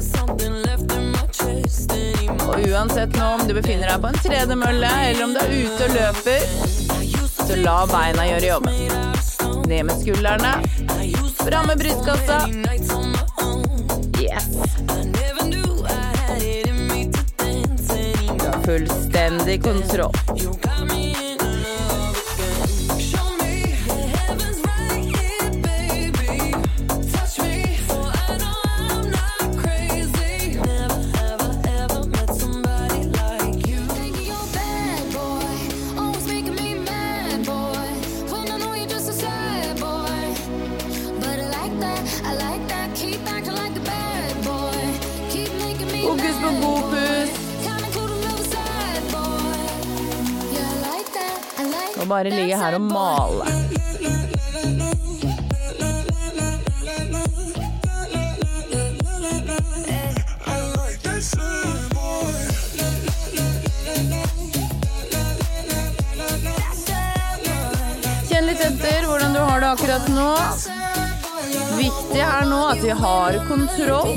Og 2.45 2.67
uansett 2.71 3.17
nå 3.19 3.31
om 3.35 3.43
du 3.49 3.55
befinner 3.57 3.91
deg 3.91 4.03
på 4.05 4.13
en 4.13 4.21
tredemølle 4.23 4.93
eller 5.09 5.25
om 5.27 5.35
du 5.35 5.41
er 5.43 5.57
ute 5.65 5.89
og 5.89 5.97
løper, 5.99 6.47
så 7.41 7.59
la 7.59 7.79
beina 7.91 8.29
gjøre 8.31 8.53
jobben. 8.53 8.79
Ned 9.67 9.91
med 9.91 9.99
skuldrene. 10.05 10.55
Fram 11.43 11.67
med 11.73 11.83
brystkassa. 11.83 13.04
Fullstendig 18.65 19.63
kontroll. 19.63 20.11
Og 52.05 52.09
bare 52.09 52.29
ligge 52.29 52.57
her 52.61 52.75
og 52.77 52.83
male. 52.85 53.45
Kjenn 68.29 68.51
litt 68.51 68.61
etter 68.61 69.09
hvordan 69.09 69.33
du 69.33 69.41
har 69.41 69.65
det 69.65 69.73
akkurat 69.73 70.13
nå. 70.13 70.29
Viktig 71.81 72.21
er 72.21 72.45
nå 72.53 72.61
at 72.69 72.85
vi 72.85 73.01
har 73.01 73.41
kontroll. 73.49 74.13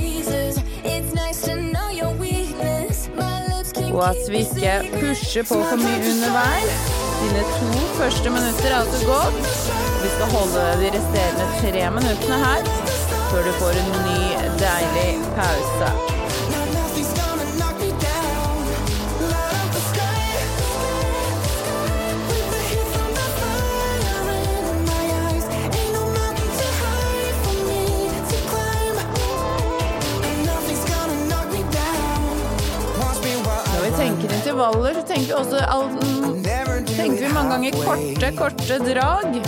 Og 3.96 4.06
at 4.12 4.24
vi 4.28 4.44
ikke 4.44 4.80
pusher 5.00 5.48
på 5.48 5.64
for 5.64 5.86
mye 5.88 6.04
underveis. 6.12 6.97
Dine 7.18 7.44
to 7.58 7.70
første 7.98 8.30
minutter 8.30 8.70
er 8.72 8.80
altså 8.80 9.06
gått. 9.06 9.48
Vi 10.04 10.10
skal 10.16 10.28
holde 10.36 10.66
de 10.82 10.92
resterende 10.98 11.48
tre 11.62 11.90
minuttene 11.98 12.38
her 12.46 12.62
før 13.32 13.44
du 13.44 13.52
får 13.60 13.80
en 13.82 13.90
ny, 14.06 14.22
deilig 14.62 15.10
pause. 15.36 15.90
Når 33.78 33.84
vi 33.84 33.92
tenker 33.98 34.36
intervaller, 34.36 34.94
så 34.94 35.02
tenker 35.08 35.26
vi 35.26 35.34
også 35.34 35.58
all, 35.68 35.90
tenker 36.98 37.28
vi 37.28 37.34
mange 37.34 37.50
ganger 37.50 37.72
korte, 37.72 38.32
korte 38.38 38.78
drag. 38.80 39.42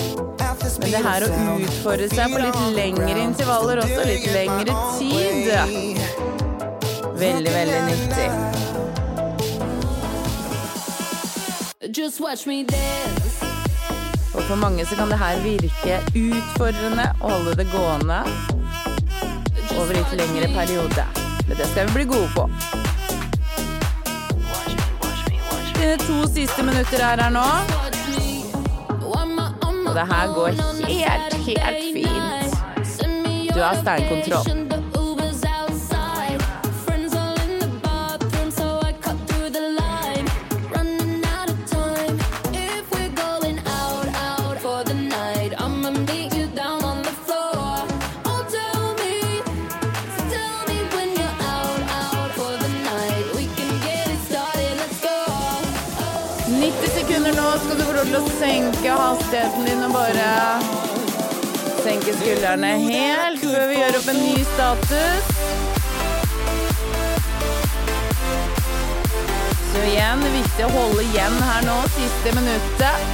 Men 0.79 0.91
det 0.91 1.01
her 1.03 1.25
å 1.25 1.29
utfordre 1.57 2.07
seg 2.11 2.33
på 2.33 2.41
litt 2.43 2.59
lengre 2.75 3.19
intervaller 3.23 3.81
også, 3.83 4.01
litt 4.07 4.27
lengre 4.33 4.75
tid 4.99 5.49
Veldig, 7.19 7.51
veldig 7.51 7.79
nyttig. 7.89 8.27
Og 14.29 14.43
for 14.45 14.55
mange 14.61 14.85
så 14.87 14.95
kan 14.95 15.09
det 15.11 15.19
her 15.19 15.41
virke 15.43 15.99
utfordrende 16.15 17.09
å 17.19 17.33
holde 17.33 17.57
det 17.59 17.67
gående 17.73 18.21
over 19.75 19.97
litt 19.97 20.13
lengre 20.21 20.51
periode. 20.53 21.07
Men 21.47 21.57
det 21.57 21.67
skal 21.73 21.89
vi 21.89 21.97
bli 21.99 22.11
gode 22.13 22.29
på. 22.37 22.78
To 25.97 26.27
siste 26.27 26.63
minutter 26.63 27.01
er 27.01 27.21
her 27.21 27.29
nå. 27.29 27.45
Og 29.89 29.95
det 29.95 30.05
her 30.13 30.33
går 30.35 30.47
helt, 30.87 31.33
helt 31.47 31.83
fint. 31.93 32.55
Du 33.55 33.59
har 33.59 33.73
steinkontroll. 33.81 34.68
Til 58.09 58.17
å 58.17 58.29
senke 58.39 58.93
hastigheten 58.97 59.67
din 59.67 59.81
og 59.85 59.91
bare 59.93 60.29
senke 61.83 62.13
skuldrene 62.17 62.71
helt 62.81 63.43
før 63.43 63.65
vi 63.69 63.75
gjør 63.77 63.97
opp 63.99 64.07
en 64.09 64.21
ny 64.23 64.45
status. 64.47 65.27
Så 69.67 69.83
igjen, 69.91 70.23
det 70.23 70.31
er 70.31 70.37
viktig 70.39 70.65
å 70.65 70.71
holde 70.73 71.03
igjen 71.05 71.37
her 71.51 71.67
nå, 71.67 71.75
siste 71.99 72.33
minuttet. 72.39 73.05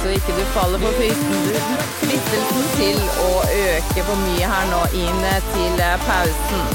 Så 0.00 0.16
ikke 0.16 0.34
du 0.34 0.42
faller 0.56 0.82
på 0.82 0.90
fristelsen 0.98 2.66
til 2.80 2.98
å 3.28 3.30
øke 3.60 4.08
for 4.08 4.24
mye 4.24 4.50
her 4.56 4.66
nå 4.72 4.82
inn 5.04 5.22
til 5.52 5.84
pausen. 6.08 6.66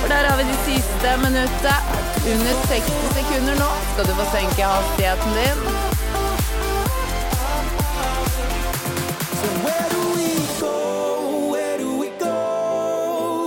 For 0.00 0.10
der 0.10 0.26
har 0.32 0.42
vi 0.42 0.48
det 0.50 0.58
siste 0.66 1.14
minuttet. 1.22 2.03
Under 2.22 2.54
60 2.68 2.92
sekunder 3.14 3.58
nå 3.58 3.70
skal 3.92 4.06
du 4.08 4.14
få 4.14 4.24
senke 4.32 4.64
hastigheten 4.64 5.34
din. 5.40 5.58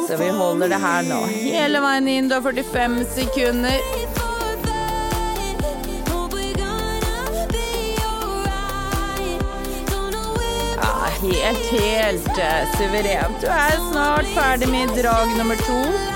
Så 0.07 0.17
vi 0.17 0.29
holder 0.29 0.67
det 0.67 0.77
her 0.79 1.01
nå 1.03 1.17
hele 1.31 1.81
veien 1.83 2.07
inn. 2.07 2.29
Du 2.29 2.35
har 2.35 2.41
45 2.41 2.99
sekunder. 3.15 3.79
Ja, 10.77 10.93
helt, 11.21 11.65
helt 11.71 12.37
eh, 12.37 12.77
suverent. 12.77 13.41
Du 13.41 13.47
er 13.47 13.79
snart 13.91 14.25
ferdig 14.37 14.69
med 14.69 14.95
drag 15.03 15.37
nummer 15.37 15.55
to. 15.55 16.06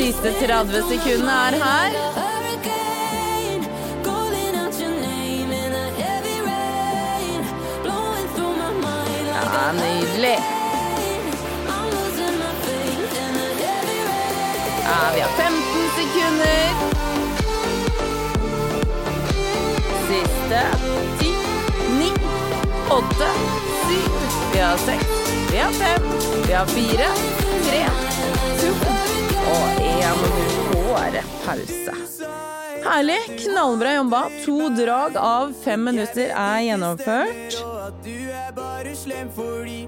Siste 0.00 0.30
30 0.32 0.82
sekundene 0.88 1.32
er 1.46 1.54
her. 1.60 1.90
Ja, 9.52 9.72
nydelig. 9.72 10.38
Ja, 14.84 15.00
vi 15.14 15.20
har 15.20 15.32
15 15.36 15.90
sekunder. 15.98 16.64
Siste 20.08 20.60
10, 21.20 21.34
9, 21.98 22.10
8, 22.90 23.28
7. 23.88 24.00
Vi 24.52 24.58
har 24.60 24.76
6, 24.76 25.04
vi 25.50 25.56
har 25.56 25.72
5, 25.72 26.02
vi 26.46 26.52
har 26.52 26.66
4, 26.66 26.96
3, 26.96 27.36
2 27.36 27.39
og 29.50 29.82
1. 29.82 30.24
Du 30.72 30.78
får 30.88 31.20
pause. 31.44 32.00
Herlig. 32.84 33.18
Knallbra 33.38 33.94
jobba. 33.94 34.22
To 34.44 34.68
drag 34.68 35.16
av 35.16 35.52
fem 35.64 35.84
minutter 35.84 36.32
er 36.36 36.60
gjennomført. 36.64 37.56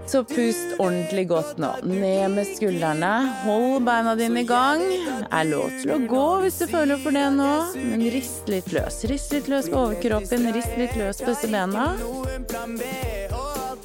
Så 0.07 0.25
pust 0.25 0.75
ordentlig 0.79 1.29
godt 1.29 1.59
nå. 1.62 1.70
Ned 1.88 2.35
med 2.35 2.46
skuldrene. 2.46 3.12
Hold 3.46 3.85
beina 3.87 4.14
dine 4.18 4.44
i 4.44 4.48
gang. 4.48 4.85
Er 5.31 5.48
lov 5.48 5.72
til 5.81 5.94
å 5.96 6.01
gå 6.11 6.27
hvis 6.44 6.61
du 6.62 6.66
føler 6.70 7.01
for 7.03 7.16
det 7.16 7.29
nå, 7.37 7.53
men 7.79 8.07
rist 8.12 8.51
litt 8.53 8.70
løs. 8.75 9.03
Rist 9.11 9.33
litt 9.35 9.48
løs 9.51 9.70
på 9.72 9.87
overkroppen, 9.87 10.51
rist 10.55 10.77
litt 10.79 10.96
løs 11.01 11.22
på 11.22 11.33
disse 11.33 11.51
bena. 11.53 11.92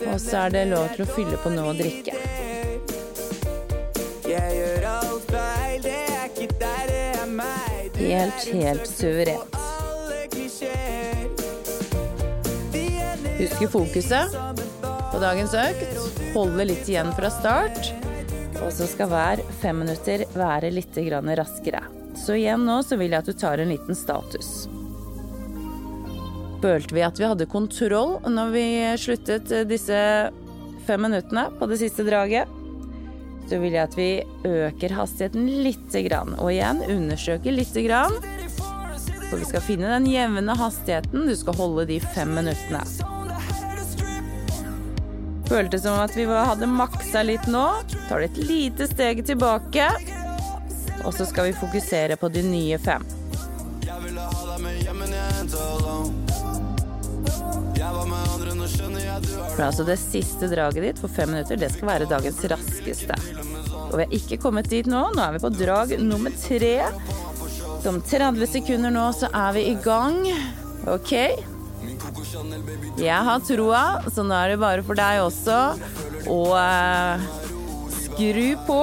Og 0.07 0.19
så 0.21 0.43
er 0.45 0.57
det 0.57 0.67
lov 0.73 0.91
til 0.95 1.07
å 1.07 1.11
fylle 1.15 1.39
på 1.41 1.53
noe 1.55 1.71
å 1.71 1.77
drikke. 1.77 2.17
Helt, 8.07 8.53
helt 8.53 8.87
suverent. 8.87 9.55
Husk 13.37 13.61
fokuset 13.67 14.37
på 15.11 15.19
dagens 15.19 15.51
økt. 15.59 15.97
Holde 16.31 16.69
litt 16.69 16.87
igjen 16.87 17.11
fra 17.17 17.27
start. 17.35 17.89
Og 18.63 18.71
så 18.71 18.87
skal 18.87 19.11
hver 19.11 19.43
fem 19.59 19.83
minutter 19.83 20.23
være 20.39 20.71
litt 20.71 20.95
raskere. 20.95 21.83
Så 22.15 22.39
igjen 22.39 22.63
nå 22.63 22.79
så 22.87 22.95
vil 22.95 23.11
jeg 23.11 23.19
at 23.19 23.27
du 23.27 23.33
tar 23.35 23.59
en 23.59 23.75
liten 23.75 23.95
status. 23.95 24.69
Følte 26.63 26.95
vi 26.95 27.03
at 27.03 27.19
vi 27.19 27.27
hadde 27.27 27.51
kontroll 27.51 28.21
når 28.23 28.55
vi 28.55 28.67
sluttet 29.03 29.51
disse 29.67 29.99
fem 30.87 31.01
minuttene 31.01 31.49
på 31.59 31.67
det 31.67 31.83
siste 31.83 32.07
draget? 32.07 32.56
Så 33.47 33.59
vil 33.61 33.75
jeg 33.77 33.87
at 33.87 33.95
vi 33.95 34.09
øker 34.47 34.95
hastigheten 34.97 35.47
lite 35.63 36.01
grann. 36.07 36.35
Og 36.35 36.51
igjen 36.51 36.83
undersøker 36.83 37.55
lite 37.55 37.83
grann. 37.87 38.15
For 39.29 39.39
vi 39.39 39.47
skal 39.47 39.63
finne 39.63 39.91
den 39.91 40.07
jevne 40.11 40.55
hastigheten. 40.59 41.27
Du 41.27 41.35
skal 41.35 41.55
holde 41.59 41.87
de 41.89 41.99
fem 42.03 42.35
minuttene. 42.35 42.83
Føltes 45.47 45.85
som 45.85 45.99
at 46.03 46.15
vi 46.15 46.25
hadde 46.27 46.67
maksa 46.67 47.23
litt 47.23 47.47
nå. 47.47 47.65
Tar 48.09 48.23
det 48.23 48.33
et 48.33 48.41
lite 48.49 48.87
steg 48.91 49.23
tilbake. 49.27 49.87
Og 51.07 51.13
så 51.15 51.27
skal 51.27 51.47
vi 51.47 51.55
fokusere 51.55 52.19
på 52.19 52.27
de 52.33 52.43
nye 52.43 52.79
fem. 52.83 53.07
For 58.67 59.63
altså 59.65 59.85
det 59.87 59.97
siste 60.01 60.49
draget 60.51 60.83
ditt 60.83 61.01
for 61.01 61.11
fem 61.11 61.31
minutter, 61.33 61.59
det 61.59 61.71
skal 61.73 61.91
være 61.91 62.09
dagens 62.09 62.39
raskeste. 62.51 63.17
Og 63.87 63.95
vi 63.95 64.05
er 64.05 64.15
ikke 64.19 64.39
kommet 64.43 64.69
dit 64.71 64.87
nå. 64.89 65.07
Nå 65.15 65.23
er 65.23 65.35
vi 65.35 65.43
på 65.43 65.51
drag 65.55 65.93
nummer 66.03 66.33
tre. 66.41 66.75
Så 67.81 67.93
om 67.93 68.01
30 68.01 68.49
sekunder 68.51 68.93
nå 68.93 69.05
så 69.15 69.29
er 69.31 69.53
vi 69.55 69.67
i 69.71 69.75
gang. 69.83 70.19
OK? 70.87 71.13
Jeg 72.97 73.19
har 73.29 73.43
troa, 73.45 73.83
så 74.11 74.25
nå 74.25 74.35
er 74.35 74.53
det 74.53 74.61
bare 74.61 74.83
for 74.85 74.97
deg 74.97 75.21
også 75.23 75.59
å 76.31 76.41
uh, 76.57 77.27
skru 78.01 78.49
på 78.67 78.81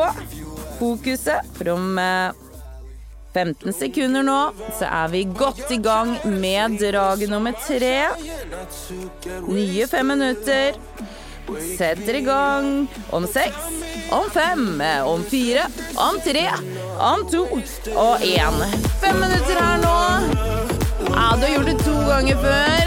fokuset. 0.79 1.53
For 1.59 1.75
om 1.75 2.01
uh, 2.01 2.44
15 3.35 3.73
sekunder 3.75 4.23
nå, 4.23 4.39
så 4.79 4.87
er 4.87 5.11
vi 5.11 5.25
godt 5.27 5.71
i 5.75 5.81
gang 5.83 6.15
med 6.39 6.79
drag 6.79 7.25
nummer 7.31 7.53
tre. 7.67 7.97
Nye 9.49 9.89
fem 9.91 10.07
minutter. 10.15 10.79
Setter 11.77 12.17
i 12.17 12.23
gang 12.25 12.87
om 13.13 13.27
seks, 13.29 13.67
om 14.17 14.31
fem, 14.33 14.81
om 15.05 15.25
fire, 15.29 15.67
om 16.01 16.17
tre, 16.25 16.47
om 16.97 17.27
to 17.29 17.43
og 17.93 18.25
én. 18.25 18.63
Fem 19.03 19.21
minutter 19.21 19.61
her 19.61 19.83
nå. 19.83 19.99
Ja, 21.11 21.27
du 21.37 21.45
har 21.45 21.53
gjort 21.53 21.69
det 21.69 21.79
to 21.85 21.99
ganger 22.09 22.37
før. 22.47 22.85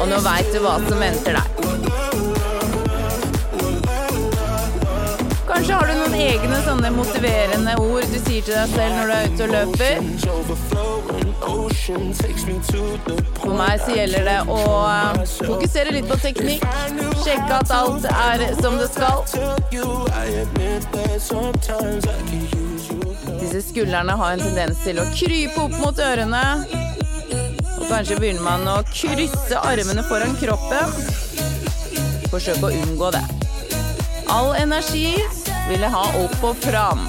Og 0.00 0.06
nå 0.10 0.20
veit 0.26 0.50
du 0.50 0.62
hva 0.64 0.78
som 0.88 0.98
venter 1.04 1.38
deg. 1.38 1.59
Kanskje 5.60 5.76
har 5.76 5.86
du 5.86 5.92
noen 5.92 6.14
egne 6.16 6.58
sånne 6.64 6.88
motiverende 6.94 7.74
ord 7.84 8.06
du 8.08 8.14
sier 8.16 8.40
til 8.46 8.54
deg 8.56 8.70
selv 8.72 8.94
når 8.96 9.10
du 9.10 9.12
er 9.12 9.26
ute 9.28 9.42
og 9.44 9.50
løper. 9.52 9.96
For 13.42 13.52
meg 13.58 13.82
så 13.82 13.90
gjelder 13.92 14.22
det 14.24 14.38
å 14.54 14.60
eh, 14.88 15.18
fokusere 15.50 15.92
litt 15.92 16.08
på 16.08 16.16
teknikk. 16.22 16.64
Sjekke 17.20 17.58
at 17.58 17.74
alt 17.76 18.08
er 18.08 18.44
som 18.56 18.78
det 18.80 18.88
skal. 18.88 19.20
Disse 23.42 23.60
skuldrene 23.66 24.16
har 24.22 24.32
en 24.32 24.44
tendens 24.46 24.80
til 24.86 25.02
å 25.02 25.04
krype 25.12 25.66
opp 25.66 25.76
mot 25.82 26.00
ørene. 26.06 26.40
Og 27.74 27.84
kanskje 27.84 28.16
begynner 28.16 28.46
man 28.48 28.64
å 28.64 28.78
krysse 28.94 29.60
armene 29.60 30.08
foran 30.08 30.32
kroppen. 30.40 30.96
Forsøk 32.32 32.64
å 32.64 32.72
unngå 32.80 33.12
det. 33.18 33.26
All 34.30 34.54
energi 34.56 35.18
vil 35.68 35.84
jeg 35.84 35.92
ha 35.94 36.04
opp 36.22 36.44
og 36.48 36.56
fram. 36.64 37.04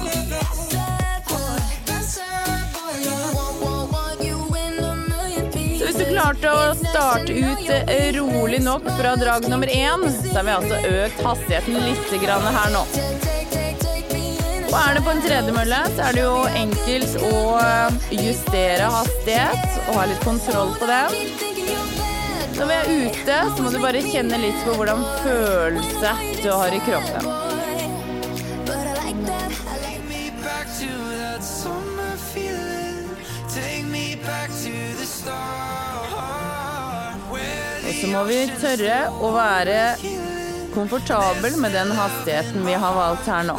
Så 5.78 5.88
hvis 5.88 5.98
du 5.98 6.04
klarte 6.12 6.52
å 6.52 6.72
starte 6.78 7.34
ut 7.34 7.70
eh, 7.76 8.12
rolig 8.16 8.60
nok 8.62 8.86
fra 8.98 9.16
drag 9.20 9.48
nummer 9.50 9.70
én, 9.72 10.06
så 10.20 10.38
har 10.38 10.46
vi 10.46 10.56
altså 10.56 10.80
økt 10.92 11.24
hastigheten 11.26 11.80
litt 11.88 12.16
her 12.22 12.74
nå. 12.76 12.84
Og 14.72 14.78
er 14.80 14.94
det 14.96 15.02
på 15.04 15.12
en 15.12 15.20
tredemølle, 15.20 15.78
så 15.96 16.06
er 16.06 16.16
det 16.16 16.22
jo 16.24 16.36
enkelt 16.62 17.16
å 17.28 17.40
eh, 17.60 18.12
justere 18.22 18.88
hastighet 18.94 19.80
og 19.88 19.98
ha 19.98 20.06
litt 20.08 20.24
kontroll 20.24 20.72
på 20.80 20.88
det. 20.88 21.02
Når 22.56 22.68
vi 22.70 22.78
er 22.78 22.90
ute, 23.04 23.36
så 23.52 23.64
må 23.64 23.72
du 23.74 23.80
bare 23.82 24.04
kjenne 24.06 24.40
litt 24.40 24.64
på 24.64 24.76
hvordan 24.78 25.04
følelse 25.24 26.14
du 26.40 26.52
har 26.52 26.72
i 26.72 26.80
kroppen. 26.88 27.51
Må 38.12 38.22
vi 38.28 38.42
tørre 38.60 38.96
å 39.24 39.30
være 39.32 39.78
komfortabel 40.74 41.56
med 41.60 41.72
den 41.76 41.92
hastigheten 41.96 42.66
vi 42.66 42.74
har 42.84 42.96
valgt 42.96 43.28
her 43.30 43.46
nå. 43.48 43.56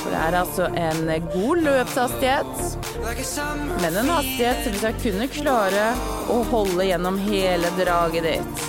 For 0.00 0.10
det 0.12 0.20
er 0.20 0.38
altså 0.40 0.68
en 0.84 1.02
god 1.32 1.62
løpshastighet, 1.66 2.54
men 3.82 4.00
en 4.02 4.12
hastighet 4.14 4.62
som 4.64 4.76
vi 4.76 4.82
skal 4.84 5.00
kunne 5.02 5.30
klare 5.34 5.86
å 6.30 6.40
holde 6.52 6.86
gjennom 6.90 7.18
hele 7.26 7.74
draget 7.80 8.30
ditt. 8.30 8.68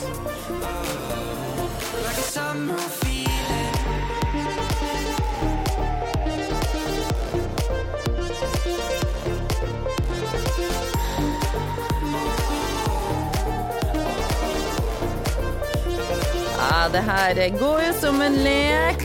Det 16.91 17.01
her 17.08 17.60
går 17.60 17.82
jo 17.86 17.93
som 18.01 18.21
en 18.21 18.34
lek. 18.43 19.04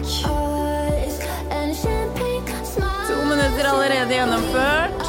To 3.07 3.25
minutter 3.25 3.64
allerede 3.70 4.14
gjennomført. 4.14 5.03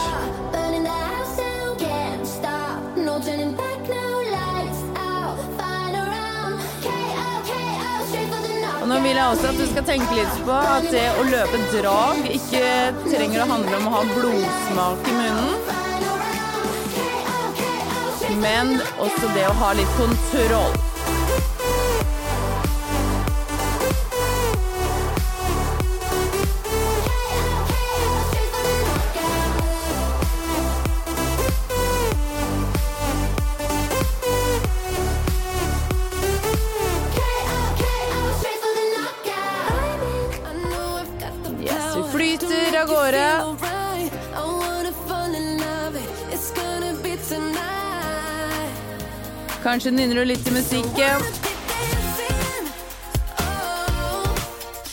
Nå 8.88 9.00
vil 9.04 9.18
jeg 9.18 9.28
også 9.28 9.50
at 9.50 9.58
du 9.60 9.66
skal 9.68 9.84
tenke 9.84 10.16
litt 10.16 10.38
på 10.48 10.54
at 10.56 10.86
det 10.94 11.08
å 11.20 11.26
løpe 11.28 11.60
drag 11.74 12.30
ikke 12.32 12.62
trenger 13.04 13.44
å 13.44 13.50
handle 13.50 13.82
om 13.82 13.90
å 13.90 13.96
ha 13.98 14.04
blodsmak 14.14 15.10
i 15.12 15.18
munnen, 15.18 15.58
men 18.40 18.78
også 18.96 19.34
det 19.36 19.50
å 19.50 19.58
ha 19.60 19.74
litt 19.76 19.98
kontroll. 20.00 20.87
Kanskje 49.68 49.92
nynner 49.92 50.16
du 50.16 50.24
litt 50.24 50.46
til 50.48 50.54
musikken. 50.56 51.24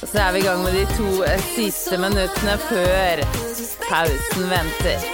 Og 0.03 0.09
så 0.11 0.19
er 0.19 0.33
vi 0.35 0.41
i 0.41 0.43
gang 0.43 0.65
med 0.65 0.75
de 0.75 0.83
to 0.97 1.23
eh, 1.23 1.45
siste 1.55 1.95
minuttene 2.03 2.57
før 2.65 3.23
pausen 3.85 4.51
venter. 4.51 5.07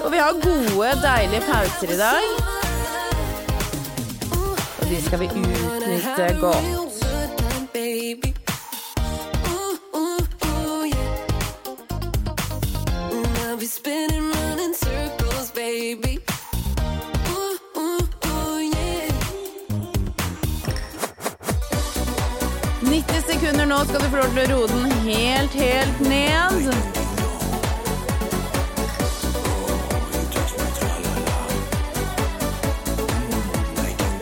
Og 0.00 0.08
vi 0.14 0.22
har 0.22 0.40
gode, 0.46 0.94
deilige 1.04 1.44
pauser 1.44 1.92
i 1.92 1.98
dag. 2.00 2.24
Og 4.80 4.88
de 4.88 5.02
skal 5.04 5.20
vi 5.20 5.28
utnytte 5.34 6.36
godt. 6.40 6.89
Skal 23.90 24.02
du 24.02 24.10
få 24.10 24.18
lov 24.20 24.34
til 24.36 24.52
å 24.54 24.56
roe 24.56 24.66
den 24.70 24.92
helt, 25.02 25.54
helt 25.58 26.00
ned. 26.06 26.66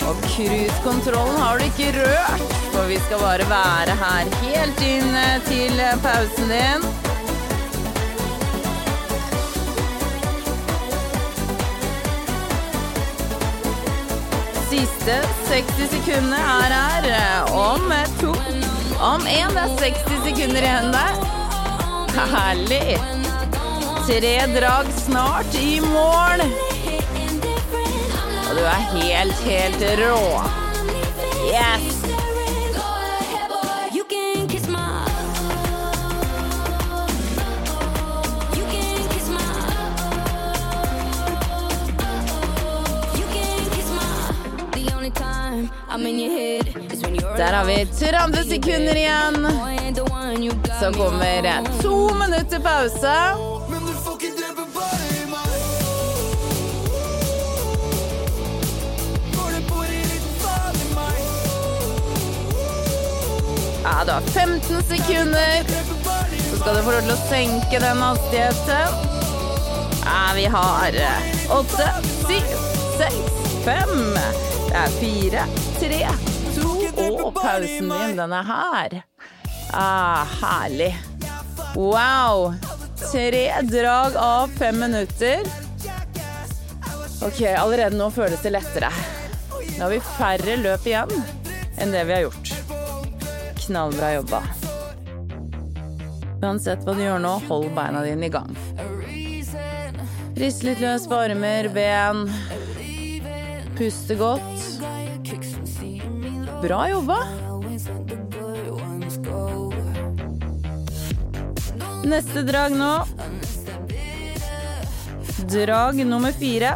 Og 0.08 0.22
cruisekontrollen 0.24 1.36
har 1.42 1.60
du 1.60 1.66
ikke 1.66 1.90
rørt, 1.98 2.54
for 2.72 2.88
vi 2.88 2.96
skal 3.02 3.20
bare 3.20 3.48
være 3.50 3.98
her 4.00 4.32
helt 4.46 4.80
inn 4.88 5.12
til 5.50 5.84
pausen 6.06 6.48
din. 6.54 6.88
Siste 14.72 15.20
60 15.52 15.92
sekundene 15.92 16.40
er 16.56 16.78
her. 16.78 17.12
eh, 17.12 17.54
Om 17.68 17.92
to, 18.20 18.32
om 19.00 19.26
én. 19.26 19.54
Det 19.54 19.62
er 19.64 19.76
60 19.78 20.24
sekunder 20.24 20.62
igjen 20.62 20.92
der. 20.92 21.14
Herlig. 22.32 22.98
Tre 24.08 24.34
drag 24.54 24.86
snart 24.96 25.54
i 25.54 25.80
mål. 25.84 26.44
Og 28.48 28.52
du 28.56 28.64
er 28.64 28.82
helt, 28.96 29.38
helt 29.46 29.86
rå. 30.02 30.42
Yes. 31.48 31.87
Der 47.36 47.52
har 47.52 47.64
vi 47.64 47.86
30 47.86 48.44
sekunder 48.50 48.96
igjen. 48.96 49.46
Så 50.80 50.92
kommer 50.92 51.82
to 51.82 52.14
minutter 52.14 52.60
pause. 52.60 53.14
Ja, 63.84 64.04
du 64.06 64.12
har 64.12 64.20
15 64.20 64.82
sekunder. 64.82 65.64
Så 66.50 66.56
skal 66.58 66.76
du 66.76 66.82
få 66.82 66.90
lov 66.90 67.00
til 67.02 67.12
å 67.12 67.22
senke 67.28 67.80
den 67.80 68.02
hastigheten. 68.02 69.16
Ja, 70.04 70.34
vi 70.34 70.44
har 70.44 70.94
eh, 70.94 71.50
åtte, 71.50 71.88
syv, 72.26 72.52
seks, 72.98 73.48
fem. 73.64 74.14
Det 74.68 74.76
er 74.76 74.94
fire, 75.00 75.44
tre, 75.78 76.00
to, 76.56 76.72
og 77.24 77.34
pausen 77.34 77.92
din, 77.92 78.16
den 78.18 78.34
er 78.34 78.48
her. 78.48 78.98
Ah, 79.74 80.26
herlig. 80.40 80.92
Wow. 81.76 82.54
Tre 83.12 83.44
drag 83.62 84.16
av 84.16 84.48
fem 84.58 84.78
minutter. 84.80 85.46
Ok, 87.22 87.42
allerede 87.42 87.98
nå 87.98 88.10
føles 88.14 88.42
det 88.42 88.54
lettere. 88.54 88.90
Nå 89.76 89.84
har 89.84 89.92
vi 89.92 90.00
færre 90.16 90.56
løp 90.58 90.86
igjen 90.86 91.12
enn 91.78 91.94
det 91.94 92.04
vi 92.08 92.16
har 92.16 92.26
gjort. 92.26 92.52
Knallbra 93.66 94.12
jobba. 94.16 94.42
Uansett 96.38 96.84
hva 96.86 96.94
du 96.94 97.02
gjør 97.02 97.22
nå, 97.22 97.34
hold 97.48 97.70
beina 97.76 98.02
dine 98.06 98.26
i 98.26 98.32
gang. 98.34 98.54
Rist 100.38 100.62
litt 100.66 100.82
løs 100.82 101.06
på 101.10 101.18
armer, 101.18 101.70
ben. 101.74 102.26
Puste 103.78 104.14
godt. 104.18 104.57
Bra 106.62 106.88
jobba. 106.90 107.18
Neste 112.04 112.42
drag 112.42 112.72
nå. 112.72 113.04
Drag 115.50 116.06
nummer 116.06 116.32
fire. 116.32 116.74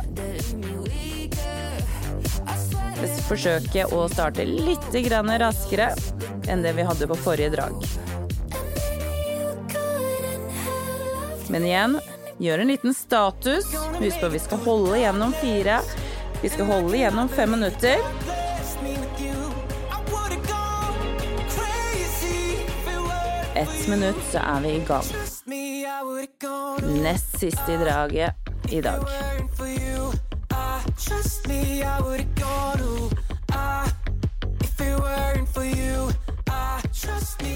Forsøke 3.26 3.86
å 3.90 4.06
starte 4.12 4.44
litt 4.44 4.94
raskere 5.42 5.90
enn 6.48 6.62
det 6.62 6.72
vi 6.76 6.86
hadde 6.86 7.08
på 7.10 7.18
forrige 7.24 7.50
drag. 7.56 7.74
Men 11.50 11.66
igjen, 11.66 11.98
gjør 12.38 12.58
en 12.58 12.70
liten 12.70 12.94
status. 12.94 13.66
Husk 13.98 14.20
på, 14.20 14.28
vi 14.28 14.38
skal 14.38 14.58
holde 14.58 14.98
gjennom 14.98 15.32
fire. 15.42 15.80
Vi 16.42 16.48
skal 16.48 16.70
holde 16.70 16.96
gjennom 16.96 17.28
fem 17.28 17.50
minutter. 17.50 17.98
Ett 23.62 23.88
minutt, 23.88 24.16
så 24.32 24.38
er 24.38 24.60
vi 24.60 24.68
i 24.68 24.78
gang. 24.88 25.04
Nest 27.02 27.38
siste 27.38 27.72
i 27.72 27.76
draget 27.76 28.34
i 28.70 28.80
dag. 28.80 29.04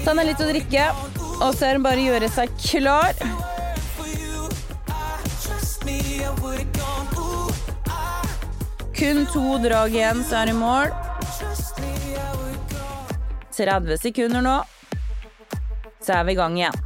Ta 0.05 0.13
ned 0.13 0.29
litt 0.29 0.39
å 0.39 0.47
drikke, 0.47 0.85
og 1.41 1.51
så 1.57 1.67
er 1.67 1.75
det 1.75 1.83
bare 1.89 1.99
å 1.99 2.07
gjøre 2.07 2.31
seg 2.37 2.55
klar. 2.61 3.11
Kun 8.95 9.27
to 9.35 9.59
drag 9.67 9.99
igjen, 9.99 10.23
så 10.23 10.39
er 10.45 10.53
det 10.53 10.57
mål. 10.63 10.95
30 13.57 13.97
sekunder 13.97 14.43
nå, 14.45 14.57
så 16.07 16.13
er 16.13 16.23
vi 16.23 16.31
i 16.31 16.39
gang 16.39 16.55
igjen. 16.55 16.77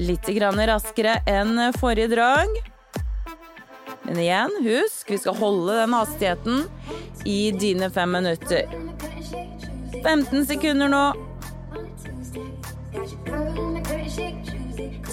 Litt 0.00 0.28
raskere 0.70 1.18
enn 1.28 1.58
forrige 1.76 2.08
drag. 2.14 2.48
Men 4.04 4.18
igjen, 4.18 4.54
husk, 4.64 5.10
vi 5.10 5.18
skal 5.20 5.36
holde 5.36 5.76
den 5.76 5.92
hastigheten 5.92 6.64
i 7.24 7.52
dine 7.52 7.90
fem 7.90 8.10
minutter. 8.16 8.64
15 10.02 10.46
sekunder 10.46 10.88
nå. 10.88 11.04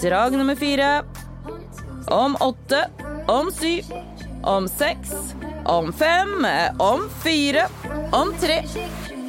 Drag 0.00 0.32
nummer 0.32 0.56
fire. 0.56 1.04
Om 2.08 2.36
åtte, 2.40 2.88
om 3.28 3.52
syv, 3.52 3.92
om 4.42 4.68
seks, 4.68 5.12
om 5.64 5.92
fem, 5.92 6.46
om 6.78 7.06
fire, 7.22 7.68
om 8.12 8.34
tre, 8.40 8.62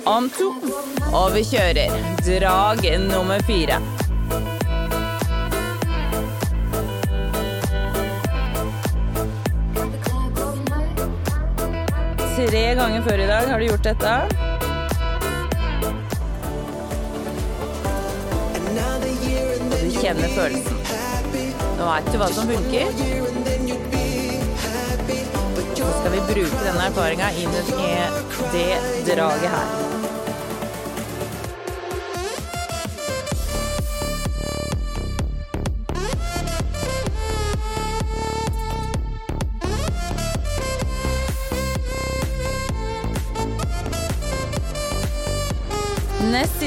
om 0.05 0.29
to. 0.29 0.53
Og 1.13 1.33
vi 1.35 1.43
kjører. 1.47 1.93
Drag 2.25 2.85
nummer 3.07 3.39
fire. 3.47 3.79
Tre 12.33 12.63
ganger 12.75 13.01
før 13.05 13.21
i 13.23 13.27
dag 13.27 13.47
har 13.49 13.59
du 13.59 13.65
gjort 13.69 13.85
dette. 13.87 14.13
Du 19.83 19.89
kjenner 20.01 20.33
følelsen. 20.35 20.81
Nå 21.77 21.87
veit 21.87 22.11
du 22.11 22.19
hva 22.19 22.27
som 22.35 22.49
funker. 22.49 22.91
Så 25.73 25.87
skal 25.99 26.11
vi 26.13 26.21
bruke 26.33 26.59
denne 26.65 26.89
erfaringa 26.89 27.31
inn 27.39 27.55
i 27.55 27.95
det 28.53 28.69
draget 29.07 29.49
her. 29.55 29.82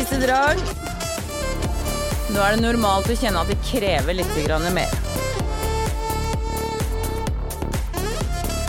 Siste 0.07 0.27
drag. 0.27 0.57
Nå 2.31 2.43
er 2.43 2.55
det 2.55 2.63
normalt 2.63 3.09
å 3.11 3.17
kjenne 3.19 3.41
at 3.43 3.51
det 3.51 3.57
krever 3.67 4.15
litt 4.15 4.35
mer. 4.75 4.93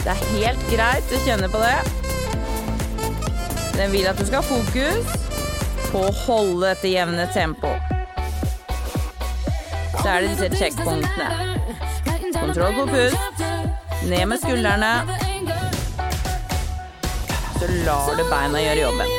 Det 0.02 0.14
er 0.14 0.24
helt 0.32 0.64
greit 0.72 1.14
å 1.14 1.20
kjenne 1.26 1.50
på 1.52 1.62
det. 1.62 1.78
Den 3.78 3.92
vil 3.92 4.08
at 4.10 4.18
du 4.18 4.26
skal 4.26 4.42
ha 4.42 4.48
fokus 4.48 5.06
på 5.92 6.02
å 6.08 6.16
holde 6.24 6.72
dette 6.72 6.90
jevne 6.90 7.28
tempoet. 7.34 7.82
Så 10.00 10.08
er 10.10 10.22
det 10.22 10.34
disse 10.34 10.50
checkpunktene. 10.58 11.30
Kontroll 12.34 12.74
på 12.80 12.88
pust. 12.96 13.46
Ned 14.08 14.26
med 14.32 14.42
skuldrene. 14.42 14.94
Så 17.60 17.72
lar 17.86 18.14
du 18.18 18.26
beina 18.32 18.64
gjøre 18.64 18.86
jobben. 18.88 19.18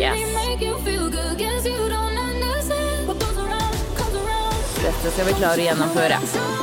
Yes. 0.00 0.29
Dette 4.82 5.10
skal 5.12 5.26
vi 5.26 5.32
klare 5.38 5.60
å 5.60 5.64
gjennomføre. 5.64 6.59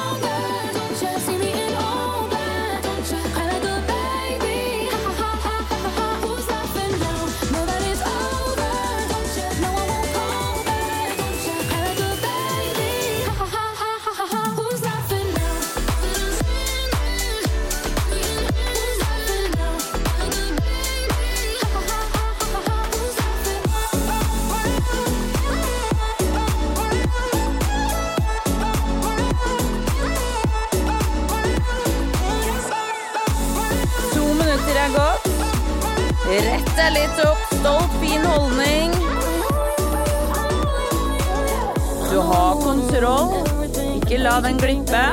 La 44.28 44.42
den 44.42 44.58
glippe. 44.58 45.04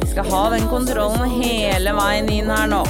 Vi 0.00 0.10
skal 0.10 0.30
ha 0.30 0.50
den 0.50 0.68
kontrollen 0.68 1.30
hele 1.30 1.92
veien 1.92 2.28
inn 2.32 2.50
her 2.50 2.66
nå. 2.66 2.80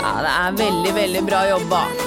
Ja, 0.00 0.22
det 0.22 0.32
er 0.32 0.58
veldig, 0.64 0.92
veldig 1.02 1.24
bra 1.28 1.46
jobba. 1.50 2.05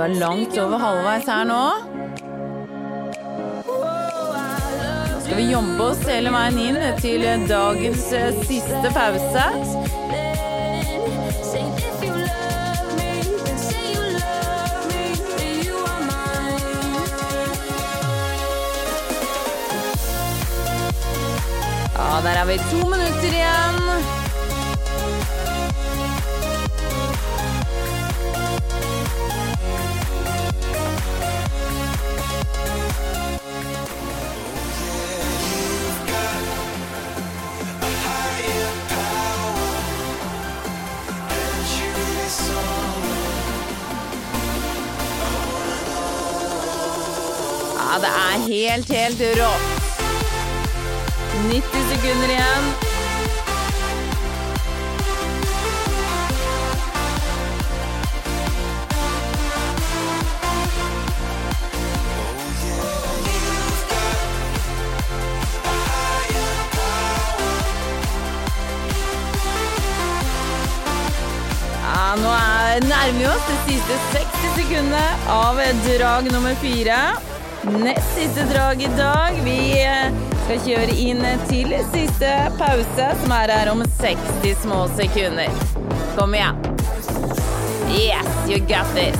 Du 0.00 0.04
er 0.04 0.14
langt 0.18 0.58
over 0.58 0.78
halvveis 0.78 1.26
her 1.28 1.44
nå. 1.44 1.64
skal 5.20 5.36
vi 5.36 5.42
jobbe 5.50 5.82
oss 5.84 6.00
hele 6.08 6.30
veien 6.32 6.60
inn 6.62 6.78
til 7.02 7.26
dagens 7.50 8.06
eh, 8.16 8.38
siste 8.48 8.92
pause. 8.96 9.44
Ja, 21.98 22.08
der 22.24 22.40
er 22.40 22.48
vi 22.48 22.58
to 22.72 22.88
minutter 22.88 23.30
igjen. 23.34 24.19
Det 47.98 48.06
er 48.06 48.38
helt, 48.46 48.92
helt 48.92 49.20
rått. 49.40 49.90
90 51.50 51.62
sekunder 51.90 52.28
igjen. 52.28 52.64
Nå 72.20 72.30
er, 72.34 72.80
nærmer 72.84 73.18
vi 73.18 73.26
oss 73.26 73.44
det 73.48 73.58
siste 73.66 73.98
60 74.12 74.54
sekundene 74.58 75.04
av 75.30 75.60
drag 75.86 76.32
nummer 76.32 76.54
fire. 76.62 77.29
Nest 77.64 78.14
siste 78.14 78.44
drag 78.54 78.82
i 78.82 78.88
dag. 78.96 79.32
Vi 79.44 79.82
eh, 79.82 80.12
skal 80.44 80.60
kjøre 80.64 80.94
inn 80.96 81.20
til 81.48 81.74
siste 81.92 82.30
pause, 82.56 83.08
som 83.20 83.34
er 83.36 83.52
her 83.52 83.68
om 83.72 83.82
60 83.98 84.54
små 84.62 84.78
sekunder. 84.96 85.52
Kom 86.16 86.34
igjen. 86.34 86.56
Yes, 87.92 88.30
you 88.48 88.58
got 88.64 88.88
this. 88.96 89.18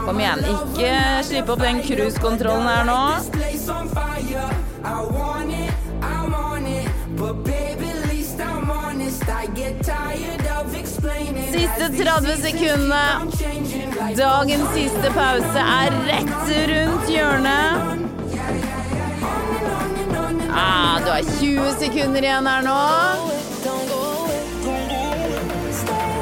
Kom 0.00 0.18
igjen, 0.18 0.42
ikke 0.50 0.96
slipp 1.28 1.54
opp 1.54 1.62
den 1.62 1.84
cruisekontrollen 1.86 2.66
her 2.66 2.88
nå. 2.88 3.39
Siste 11.50 11.88
30 11.96 12.36
sekundene. 12.42 13.04
Dagens 14.16 14.68
siste 14.74 15.10
pause 15.14 15.64
er 15.64 15.96
rett 16.06 16.52
rundt 16.70 17.10
hjørnet. 17.10 18.06
Ah, 20.52 20.98
du 21.04 21.10
har 21.10 21.22
20 21.40 21.70
sekunder 21.78 22.22
igjen 22.22 22.46
her 22.46 22.62
nå. 22.66 22.78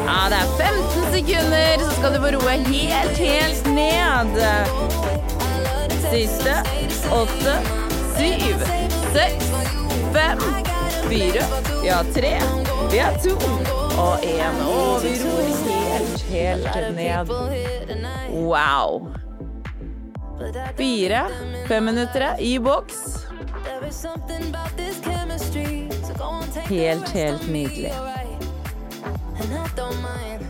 Ja, 0.09 0.21
det 0.33 0.39
er 0.41 0.49
15 0.59 1.09
sekunder, 1.15 1.85
så 1.85 1.91
skal 1.99 2.15
du 2.15 2.21
få 2.25 2.35
roe 2.39 2.59
helt, 2.69 3.19
helt 3.19 3.73
ned. 3.77 4.39
Siste. 6.09 6.61
Åtte, 7.13 7.55
syv, 8.19 8.65
seks, 9.15 9.51
fem, 10.13 10.39
fire, 11.09 11.45
vi 11.83 11.89
har 11.89 12.05
tre, 12.15 12.39
vi 12.93 12.99
har 12.99 13.13
to 13.25 13.88
og 13.99 14.19
én. 14.23 14.61
over 14.63 14.99
helt, 16.31 16.67
helt 16.67 16.97
ned. 16.97 17.29
Wow. 18.31 19.09
Fire 20.77 21.27
femminuttere 21.67 22.37
i 22.41 22.59
boks. 22.59 23.27
Helt, 26.69 27.09
helt 27.09 27.49
nydelig. 27.51 27.93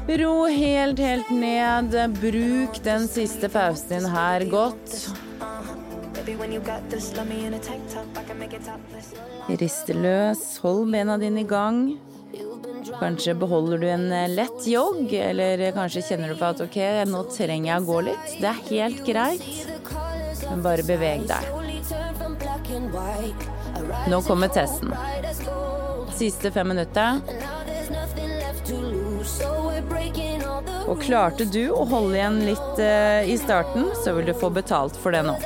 Ro 0.08 0.46
helt, 0.46 0.98
helt 0.98 1.30
ned. 1.30 1.96
Bruk 2.20 2.84
den 2.84 3.08
siste 3.08 3.48
pausen 3.48 3.88
din 3.88 4.10
her 4.10 4.44
godt. 4.50 5.08
Riste 9.60 9.92
løs, 9.96 10.44
hold 10.62 10.92
bena 10.92 11.16
dine 11.18 11.40
i 11.40 11.48
gang. 11.48 12.07
Kanskje 12.96 13.34
beholder 13.34 13.78
du 13.78 13.88
en 13.90 14.12
eh, 14.12 14.28
lett 14.30 14.66
jogg, 14.66 15.12
eller 15.12 15.72
kanskje 15.76 16.02
kjenner 16.10 16.32
du 16.32 16.38
på 16.38 16.48
at 16.48 16.60
ok, 16.64 16.78
nå 17.10 17.22
trenger 17.34 17.72
jeg 17.72 17.82
å 17.82 17.88
gå 17.88 18.00
litt. 18.08 18.34
Det 18.40 18.48
er 18.50 18.64
helt 18.70 19.04
greit, 19.06 19.44
men 20.48 20.64
bare 20.64 20.86
beveg 20.88 21.26
deg. 21.28 21.42
Nå 24.08 24.22
kommer 24.26 24.48
testen. 24.52 24.92
Siste 26.16 26.50
fem 26.50 26.68
minutter. 26.72 27.20
Og 30.88 31.02
klarte 31.04 31.44
du 31.44 31.68
å 31.70 31.84
holde 31.88 32.16
igjen 32.16 32.38
litt 32.48 32.80
eh, 32.82 33.28
i 33.28 33.36
starten, 33.40 33.90
så 34.02 34.16
vil 34.16 34.30
du 34.30 34.34
få 34.36 34.50
betalt 34.52 34.96
for 34.98 35.12
det 35.14 35.22
nå. 35.26 35.36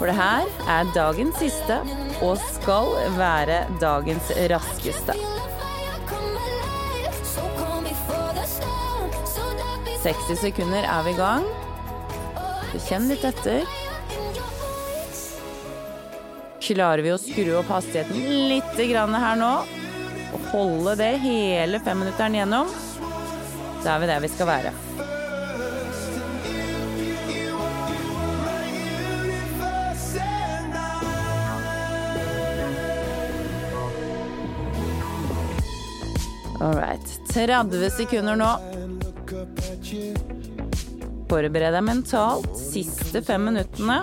For 0.00 0.08
det 0.08 0.16
her 0.16 0.48
er 0.72 0.94
dagens 0.96 1.36
siste, 1.42 1.76
og 2.24 2.40
skal 2.56 2.88
være 3.18 3.66
dagens 3.82 4.32
raskeste. 4.52 5.16
60 10.00 10.36
sekunder 10.40 10.86
er 10.88 11.02
vi 11.04 11.12
i 11.12 11.18
gang. 11.18 11.44
Så 12.70 12.80
kjenn 12.86 13.08
litt 13.10 13.24
etter. 13.26 13.66
Klarer 16.64 17.02
vi 17.04 17.12
å 17.12 17.18
skru 17.20 17.50
opp 17.58 17.68
hastigheten 17.74 18.48
litt 18.48 18.78
her 18.80 19.36
nå, 19.36 19.50
og 20.30 20.46
holde 20.52 20.94
det 21.02 21.10
hele 21.20 21.80
femminutteren 21.84 22.38
gjennom, 22.38 22.70
så 23.82 23.96
er 23.96 24.00
vi 24.00 24.08
der 24.08 24.24
vi 24.24 24.32
skal 24.32 24.48
være. 24.48 24.72
All 36.60 36.76
right. 36.76 37.20
30 37.32 37.90
sekunder 37.90 38.36
nå. 38.36 38.69
Forbered 41.30 41.76
deg 41.76 41.84
mentalt. 41.86 42.50
Siste 42.58 43.22
fem 43.22 43.44
minuttene. 43.46 44.00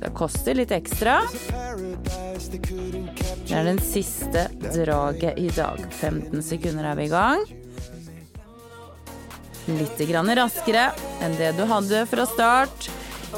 Det 0.00 0.10
koster 0.18 0.58
litt 0.58 0.72
ekstra. 0.74 1.20
Det 3.46 3.54
er 3.54 3.64
den 3.68 3.78
siste 3.82 4.48
draget 4.74 5.38
i 5.38 5.46
dag. 5.54 5.78
15 6.00 6.42
sekunder 6.42 6.90
er 6.90 6.98
vi 6.98 7.06
i 7.06 7.12
gang. 7.12 7.46
Litt 9.68 10.02
raskere 10.40 10.88
enn 11.22 11.38
det 11.38 11.54
du 11.54 11.64
hadde 11.70 12.06
fra 12.10 12.26
start 12.26 12.90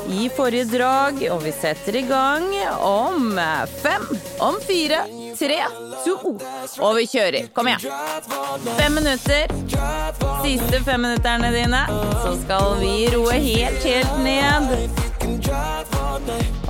i 0.09 0.31
forrige 0.33 0.71
drag. 0.79 1.21
Og 1.35 1.45
vi 1.45 1.53
setter 1.53 2.01
i 2.01 2.07
gang 2.09 2.49
om 2.81 3.37
fem, 3.83 4.09
om 4.41 4.57
fire, 4.65 5.05
tre, 5.41 5.59
to, 6.05 6.35
og 6.85 6.97
vi 6.99 7.07
kjører. 7.09 7.49
Kom 7.57 7.69
igjen. 7.71 7.81
Fem 8.77 8.99
minutter. 8.99 9.49
Siste 10.45 10.83
femminutterne 10.85 11.53
dine. 11.55 11.81
Så 12.25 12.35
skal 12.43 12.77
vi 12.83 12.95
roe 13.15 13.39
helt, 13.41 13.85
helt 13.85 14.19
ned. 14.25 14.63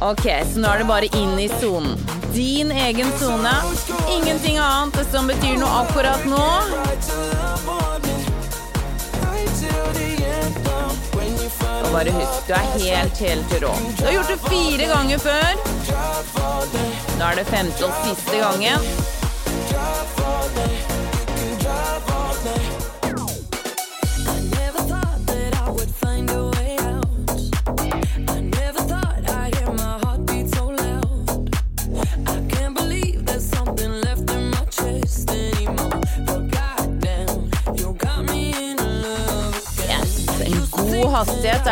Ok, 0.00 0.24
så 0.52 0.62
nå 0.62 0.70
er 0.70 0.82
det 0.82 0.88
bare 0.88 1.10
inn 1.18 1.34
i 1.42 1.48
sonen. 1.60 1.98
Din 2.34 2.70
egen 2.70 3.10
sone. 3.18 3.54
Ingenting 4.14 4.60
annet 4.62 5.02
som 5.10 5.26
betyr 5.30 5.58
noe 5.60 5.82
akkurat 5.82 6.26
nå. 6.30 6.46
Og 11.84 11.88
bare 11.92 12.12
husk, 12.14 12.48
du 12.48 12.52
er 12.54 12.66
helt, 12.76 13.18
helt 13.18 13.54
rå. 13.64 13.72
Du 13.98 14.04
har 14.04 14.12
gjort 14.12 14.32
det 14.34 14.40
fire 14.46 14.90
ganger 14.94 15.18
før. 15.18 15.50
Nå 17.18 17.24
er 17.30 17.40
det 17.40 17.46
femte 17.50 17.88
og 17.88 17.92
siste 18.04 18.36
gangen. 18.44 18.78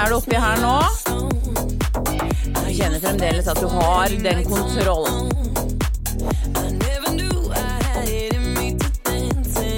Er 0.09 0.13
du 0.13 0.17
oppi 0.17 0.39
her 0.41 0.61
nå. 0.63 0.77
Du 2.57 2.69
kjenner 2.73 3.01
fremdeles 3.03 3.49
at 3.51 3.59
du 3.61 3.67
har 3.69 4.09
den 4.25 4.41
kontrollen. 4.49 5.29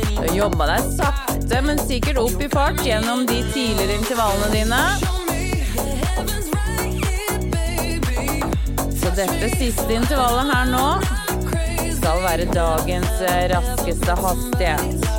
Du 0.06 0.20
har 0.20 0.30
jobba 0.36 0.68
deg 0.70 0.86
sakte, 0.94 1.62
men 1.66 1.82
sikkert 1.82 2.22
opp 2.22 2.38
i 2.38 2.50
fart 2.52 2.78
gjennom 2.86 3.26
de 3.26 3.40
tidligere 3.50 3.98
intervallene 3.98 4.50
dine. 4.54 4.82
Så 9.00 9.10
dette 9.18 9.50
siste 9.56 9.90
intervallet 9.98 10.54
her 10.54 10.70
nå 10.70 10.86
skal 11.98 12.22
være 12.28 12.52
dagens 12.54 13.24
raskeste 13.56 14.22
hastighet. 14.22 15.09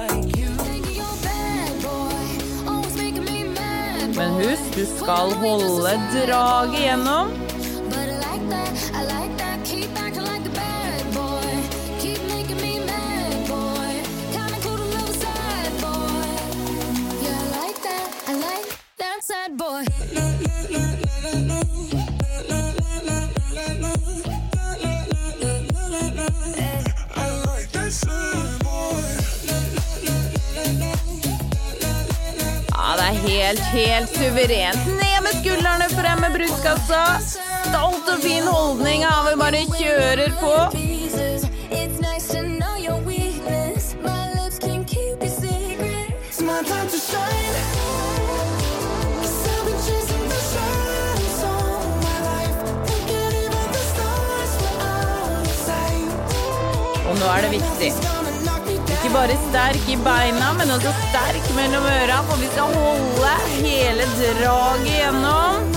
Husk, 4.41 4.75
du 4.75 4.85
skal 4.85 5.35
holde 5.37 5.91
draget 6.15 6.73
gjennom. 6.73 7.27
Helt, 33.85 34.09
suverent. 34.09 34.85
Ned 34.87 35.19
med 35.23 35.33
skuldrene, 35.41 35.87
frem 35.89 36.19
med 36.21 36.31
brystkassa. 36.37 37.03
Stolt 37.69 38.09
og 38.13 38.19
fin 38.23 38.43
holdning 38.47 39.05
har 39.05 39.29
vi 39.29 39.35
bare 39.41 39.61
kjører 39.77 40.31
på. 40.41 40.53
Jesus, 40.77 41.47
it's 41.71 41.97
nice 42.03 42.27
to 42.33 42.41
know 42.59 42.75
your 42.77 42.99
weakness. 43.07 43.95
My 44.03 44.21
lips 44.37 44.59
can 44.59 44.85
keep 44.85 45.17
your 45.23 45.33
secret. 45.41 46.13
It's 46.29 46.41
my 46.41 46.59
time 46.71 46.87
to 46.93 46.99
shine. 47.09 47.57
'Cause 49.17 49.37
I've 49.51 49.65
been 49.67 49.79
chasing 49.87 50.25
the 50.33 50.41
shadows 50.51 51.43
all 51.51 51.85
my 52.05 52.17
life. 52.29 52.57
Thinking 52.87 53.33
even 53.43 53.67
the 53.77 53.83
stars 53.91 54.51
were 54.61 54.77
out 54.93 55.45
of 55.51 55.55
sight. 55.67 56.11
Og 57.09 57.13
nå 57.19 57.25
er 57.37 57.41
det 57.47 57.51
viktig. 57.57 57.93
Bare 59.13 59.35
sterk 59.49 59.89
i 59.89 59.97
beina, 59.97 60.53
men 60.55 60.69
også 60.71 60.91
sterk 61.09 61.47
mellom 61.55 61.83
øra, 61.83 62.21
for 62.29 62.39
vi 62.39 62.47
skal 62.47 62.63
holde 62.75 63.33
hele 63.57 64.05
draget 64.39 64.85
gjennom. 64.87 65.73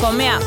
Kom 0.00 0.20
igjen. 0.20 0.42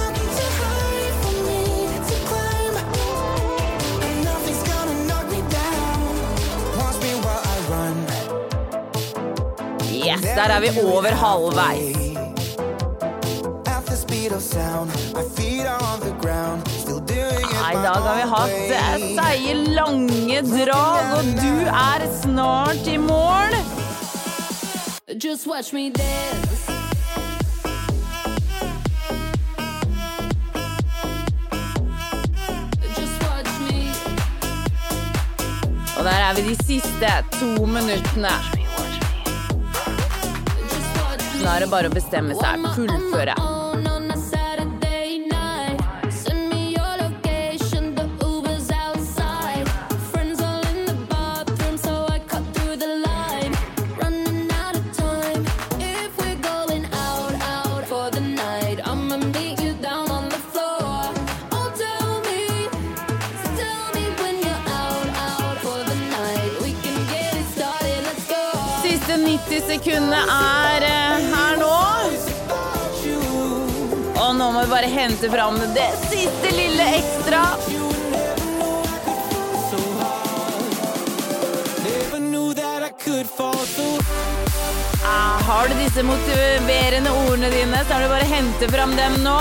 Yes, 10.03 10.21
der 10.21 10.51
er 10.51 10.59
vi 10.59 10.69
over 10.83 11.15
halvveis. 11.23 12.17
At 13.65 13.85
the 13.85 13.95
speed 13.95 14.31
of 14.31 14.41
sound, 14.41 14.91
my. 15.15 16.72
I 17.09 17.75
dag 17.83 18.01
har 18.05 18.15
vi 18.15 18.21
hatt 18.21 18.49
eh, 18.71 19.03
seige, 19.17 19.53
lange 19.75 20.41
drag, 20.41 21.17
og 21.17 21.23
du 21.41 21.65
er 21.67 22.05
snart 22.21 22.87
i 22.87 22.97
mål. 22.97 23.55
Just 25.23 25.47
watch 25.47 25.73
me 25.73 25.89
dance. 25.89 26.71
Og 35.97 36.03
der 36.03 36.09
er 36.09 36.35
vi 36.35 36.41
de 36.49 36.55
siste 36.65 37.11
to 37.39 37.65
minuttene. 37.65 38.35
Nå 41.43 41.49
er 41.49 41.59
det 41.59 41.69
bare 41.71 41.91
å 41.91 41.93
bestemme 41.93 42.35
seg. 42.39 42.71
Fullføre. 42.75 43.52
Sekundene 69.83 70.19
er 70.31 70.83
eh, 70.87 71.23
her 71.33 71.57
nå. 71.59 71.71
Og 74.23 74.35
nå 74.37 74.45
må 74.55 74.61
vi 74.63 74.69
bare 74.71 74.87
hente 74.87 75.29
fram 75.31 75.57
det 75.75 75.89
siste 76.05 76.51
lille 76.55 76.85
ekstra. 76.99 77.41
Ah, 85.03 85.41
har 85.47 85.67
du 85.67 85.75
disse 85.75 86.03
motiverende 86.07 87.11
ordene 87.25 87.51
dine, 87.51 87.83
så 87.83 87.97
er 87.97 88.05
det 88.05 88.13
bare 88.13 88.23
å 88.23 88.31
hente 88.31 88.71
fram 88.71 88.95
dem 88.95 89.19
nå. 89.25 89.37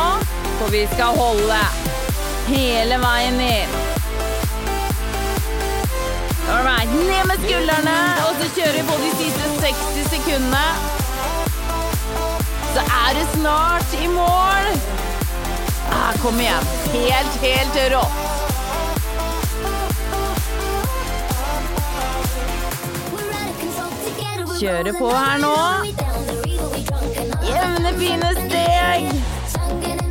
For 0.58 0.74
vi 0.74 0.82
skal 0.96 1.14
holde 1.22 1.62
hele 2.50 2.98
veien 3.06 3.38
ned. 3.38 3.80
All 6.50 6.66
right, 6.66 6.90
ned 7.06 7.30
med 7.30 7.46
skuldrene, 7.46 7.98
og 8.26 8.42
så 8.42 8.50
kjører 8.58 8.80
vi 8.80 8.86
på 8.90 9.00
de 9.06 9.16
siste 9.22 9.54
60 9.62 9.91
sekundene. 10.12 10.66
Så 12.74 12.80
er 12.80 13.14
du 13.16 13.22
snart 13.38 13.94
i 14.04 14.08
mål. 14.08 14.66
Ah, 15.90 16.12
kom 16.22 16.40
igjen. 16.40 16.64
Helt, 16.92 17.34
helt 17.42 17.76
rått. 17.94 18.18
Kjøre 24.60 24.92
på 24.98 25.08
her 25.10 25.38
nå. 25.42 25.56
Jevne, 27.48 27.90
fine 27.98 28.30
steg. 28.44 29.00
Til 29.82 30.02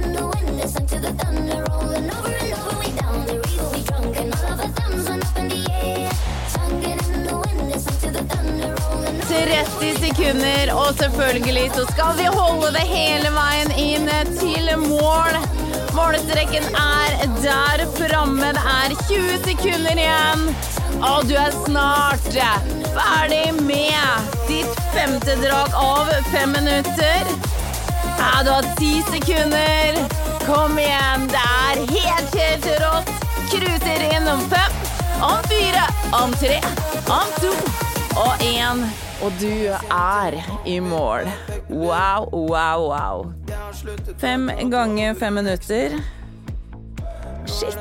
30 9.32 9.96
sekunder, 10.00 10.74
og 10.76 10.94
selvfølgelig 11.00 11.72
så 11.76 11.86
skal 11.92 12.18
vi 12.18 12.26
holde 12.36 12.72
det 12.76 12.84
hele 12.84 13.30
veien 13.32 13.72
inn 13.80 14.10
til 14.36 14.68
mål. 14.82 15.38
Målstreken 15.96 16.68
er 16.76 17.14
der 17.44 17.84
framme. 17.96 18.50
Det 18.58 18.64
er 18.74 18.96
20 19.08 19.38
sekunder 19.46 20.02
igjen. 20.04 20.44
Og 21.00 21.30
du 21.30 21.36
er 21.40 21.56
snart 21.64 22.28
ferdig 22.98 23.54
med 23.64 24.28
ditt 24.50 24.82
femte 24.96 25.38
drag 25.44 25.80
av 25.80 26.12
fem 26.34 26.52
minutter. 26.58 27.32
Ja, 28.20 28.44
du 28.44 28.52
har 28.52 28.68
ti 28.80 28.98
sekunder. 29.14 30.02
Kom 30.44 30.76
igjen, 30.80 31.30
det 31.32 31.46
er 31.46 31.86
helt, 31.94 32.36
helt 32.36 32.68
rått. 32.84 33.16
Cruiser 33.54 34.04
inn 34.12 34.28
om 34.28 34.44
fem, 34.52 34.84
om 35.22 35.40
fire, 35.48 35.88
om 36.20 36.36
tre, 36.44 36.60
om 37.08 37.40
to 37.40 37.56
og 38.16 38.44
én. 38.44 38.84
Og 39.22 39.32
du 39.40 39.52
er 39.92 40.38
i 40.66 40.80
mål. 40.80 41.30
Wow, 41.70 42.30
wow, 42.34 42.80
wow. 42.90 43.34
Fem 44.18 44.50
ganger 44.72 45.14
fem 45.14 45.34
minutter. 45.34 45.90
Shit. 47.46 47.78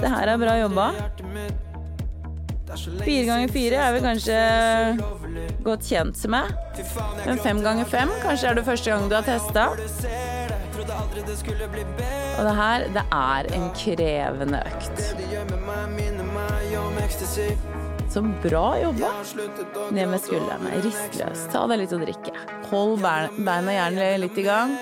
Det 0.00 0.08
her 0.08 0.28
er 0.32 0.36
bra 0.40 0.56
jobba. 0.60 0.88
Fire 3.04 3.24
ganger 3.28 3.48
fire 3.52 3.76
er 3.76 3.92
vi 3.92 4.00
kanskje 4.00 4.38
godt 5.64 5.84
kjent 5.84 6.24
med. 6.32 6.54
Men 7.26 7.38
fem 7.38 7.60
ganger 7.62 7.84
fem, 7.84 8.08
kanskje 8.22 8.48
er 8.48 8.54
det 8.54 8.64
første 8.64 8.90
gang 8.90 9.10
du 9.10 9.14
har 9.18 9.26
testa. 9.28 9.68
Og 12.38 12.44
det 12.48 12.56
her, 12.56 12.88
det 12.96 13.04
er 13.12 13.52
en 13.58 13.70
krevende 13.76 14.64
økt. 14.72 14.96
Så 18.12 18.22
bra 18.42 18.78
jobba. 18.80 19.08
Ned 19.90 20.08
med 20.08 20.20
skuldrene. 20.20 20.74
Rist 20.84 21.16
løs. 21.16 21.46
Ta 21.52 21.62
deg 21.70 21.78
litt 21.80 21.94
å 21.96 22.00
drikke. 22.02 22.34
Hold 22.68 23.00
bein- 23.00 23.38
beina 23.46 23.72
gjerne 23.72 24.18
litt 24.20 24.36
i 24.38 24.44
gang. 24.44 24.76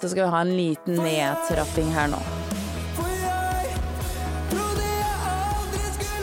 Så 0.00 0.08
skal 0.08 0.24
vi 0.24 0.30
ha 0.32 0.40
en 0.40 0.56
liten 0.56 0.96
nedtrapping 0.96 1.92
her 1.92 2.08
nå. 2.08 2.22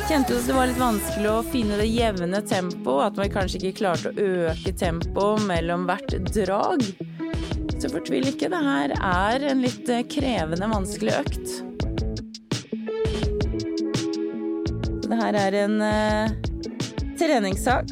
Kjente 0.10 0.34
du 0.34 0.40
at 0.40 0.48
det 0.50 0.54
var 0.58 0.68
litt 0.68 0.82
vanskelig 0.82 1.30
å 1.32 1.44
finne 1.46 1.78
det 1.80 1.86
jevne 1.88 2.42
tempoet? 2.44 3.06
At 3.06 3.16
man 3.22 3.30
kanskje 3.32 3.62
ikke 3.62 3.78
klarte 3.78 4.12
å 4.12 4.26
øke 4.50 4.74
tempoet 4.76 5.46
mellom 5.48 5.86
hvert 5.88 6.18
drag? 6.34 6.84
Så 7.80 7.90
fortvil 7.94 8.28
ikke, 8.34 8.50
det 8.52 8.60
her 8.66 8.92
er 8.98 9.46
en 9.54 9.62
litt 9.64 9.88
eh, 9.90 10.04
krevende, 10.10 10.68
vanskelig 10.74 11.16
økt. 11.22 11.71
Det 15.12 15.20
her 15.20 15.38
er 15.38 15.58
en 15.66 15.78
uh, 15.84 16.32
treningssak. 17.20 17.92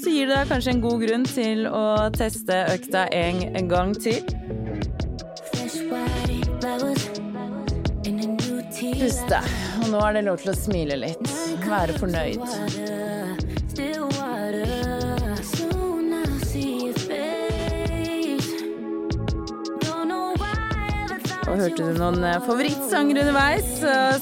Så 0.00 0.12
gir 0.12 0.30
det 0.30 0.36
deg 0.36 0.52
kanskje 0.52 0.76
en 0.76 0.84
god 0.84 1.02
grunn 1.02 1.26
til 1.28 1.66
å 1.68 1.84
teste 2.14 2.62
økta 2.72 3.04
en, 3.12 3.42
en 3.58 3.68
gang 3.68 3.92
til. 3.98 4.22
Puste. 9.00 9.42
Og 9.80 9.90
nå 9.92 10.00
er 10.06 10.16
det 10.16 10.24
lov 10.28 10.40
til 10.40 10.54
å 10.54 10.56
smile 10.56 11.00
litt. 11.02 11.36
Være 11.66 11.98
fornøyd. 12.00 12.99
Og 21.50 21.58
hørte 21.58 21.82
du 21.82 21.96
noen 21.98 22.22
eh, 22.24 22.36
favorittsanger 22.46 23.18
underveis, 23.24 23.70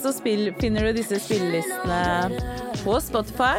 så- 0.01 0.15
spill, 0.17 0.49
finner 0.61 0.87
du 0.89 0.95
disse 0.97 1.19
spillelistene 1.21 2.39
på 2.85 2.95
Spotify. 3.05 3.59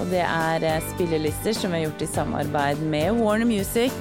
Og 0.00 0.10
det 0.10 0.24
er 0.26 0.66
eh, 0.66 0.82
spillelister 0.94 1.54
som 1.56 1.70
vi 1.72 1.78
har 1.84 1.86
gjort 1.86 2.02
i 2.02 2.10
samarbeid 2.10 2.82
med 2.90 3.20
Warner 3.20 3.46
Music. 3.48 3.94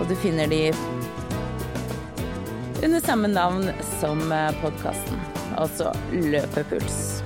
Og 0.00 0.06
du 0.08 0.14
finner 0.16 0.48
de 0.48 0.62
under 2.80 3.00
samme 3.04 3.28
navn 3.28 3.68
som 4.00 4.22
podkasten, 4.62 5.18
altså 5.60 5.90
Løpepuls. 6.16 7.20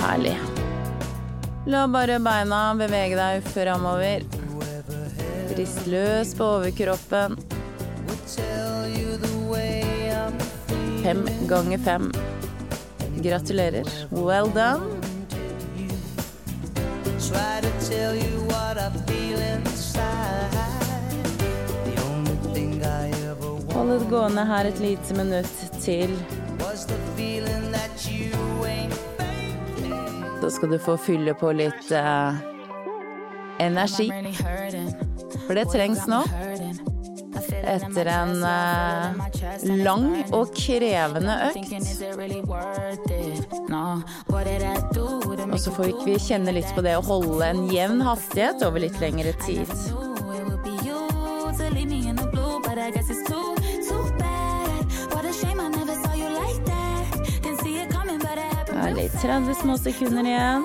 Herlig. 0.00 0.32
La 1.68 1.84
bare 1.92 2.16
beina 2.24 2.62
bevege 2.80 3.18
deg 3.20 3.44
framover. 3.52 4.24
Rist 5.56 5.86
løs 5.86 6.34
på 6.34 6.44
overkroppen. 6.44 7.36
Fem 11.02 11.28
ganger 11.48 11.78
fem. 11.78 12.12
Gratulerer. 13.22 13.84
Well 14.10 14.50
done. 14.54 14.80
Hold 23.72 23.90
det 23.90 24.10
gående 24.10 24.44
her 24.44 24.64
et 24.64 24.80
lite 24.80 25.14
minutt 25.14 25.80
til. 25.80 26.16
Så 30.40 30.50
skal 30.50 30.70
du 30.70 30.78
få 30.78 30.96
fylle 30.96 31.34
på 31.34 31.52
litt 31.52 31.92
uh, 31.92 32.36
energi. 33.58 34.12
For 35.46 35.58
det 35.58 35.66
trengs 35.72 36.06
nå. 36.10 36.22
Etter 37.70 38.08
en 38.10 38.42
uh, 38.42 39.16
lang 39.84 40.06
og 40.34 40.52
krevende 40.56 41.36
økt. 41.48 41.72
Og 45.50 45.58
så 45.60 45.72
får 45.74 45.90
vi 46.04 46.18
kjenne 46.22 46.54
litt 46.56 46.70
på 46.76 46.84
det 46.86 46.96
å 46.98 47.04
holde 47.06 47.44
en 47.46 47.66
jevn 47.72 48.00
hastighet 48.06 48.64
over 48.66 48.82
litt 48.86 48.98
lengre 49.02 49.34
tid. 49.44 49.70
Herlig. 58.80 59.10
30 59.20 59.54
små 59.54 59.76
sekunder 59.78 60.24
igjen. 60.24 60.64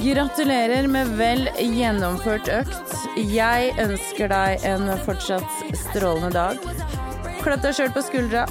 Gratulerer 0.00 0.86
med 0.88 1.08
vel 1.18 1.42
gjennomført 1.60 2.48
økt. 2.48 2.92
Jeg 3.20 3.74
ønsker 3.82 4.30
deg 4.32 4.62
en 4.64 4.88
fortsatt 5.04 5.74
strålende 5.76 6.30
dag. 6.32 6.62
Klapp 7.42 7.60
deg 7.66 7.76
sjøl 7.76 7.92
på 7.92 8.04
skuldra. 8.06 8.46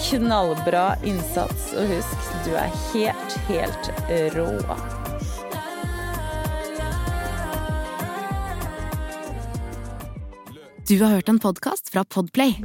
Knallbra 0.00 0.84
innsats, 1.04 1.70
og 1.76 1.92
husk, 1.92 2.28
du 2.46 2.54
er 2.56 2.72
helt, 2.94 3.36
helt 3.50 3.90
rå. 4.36 4.48
Du 10.88 10.96
har 11.02 11.18
hørt 11.18 11.28
en 11.28 11.40
podkast 11.40 11.92
fra 11.92 12.04
Podplay. 12.04 12.56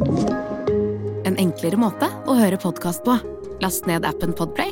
En 1.28 1.36
enklere 1.36 1.80
måte 1.80 2.08
å 2.24 2.40
høre 2.40 2.60
podkast 2.60 3.04
på. 3.04 3.20
Last 3.60 3.88
ned 3.88 4.08
appen 4.08 4.32
Podplay, 4.36 4.72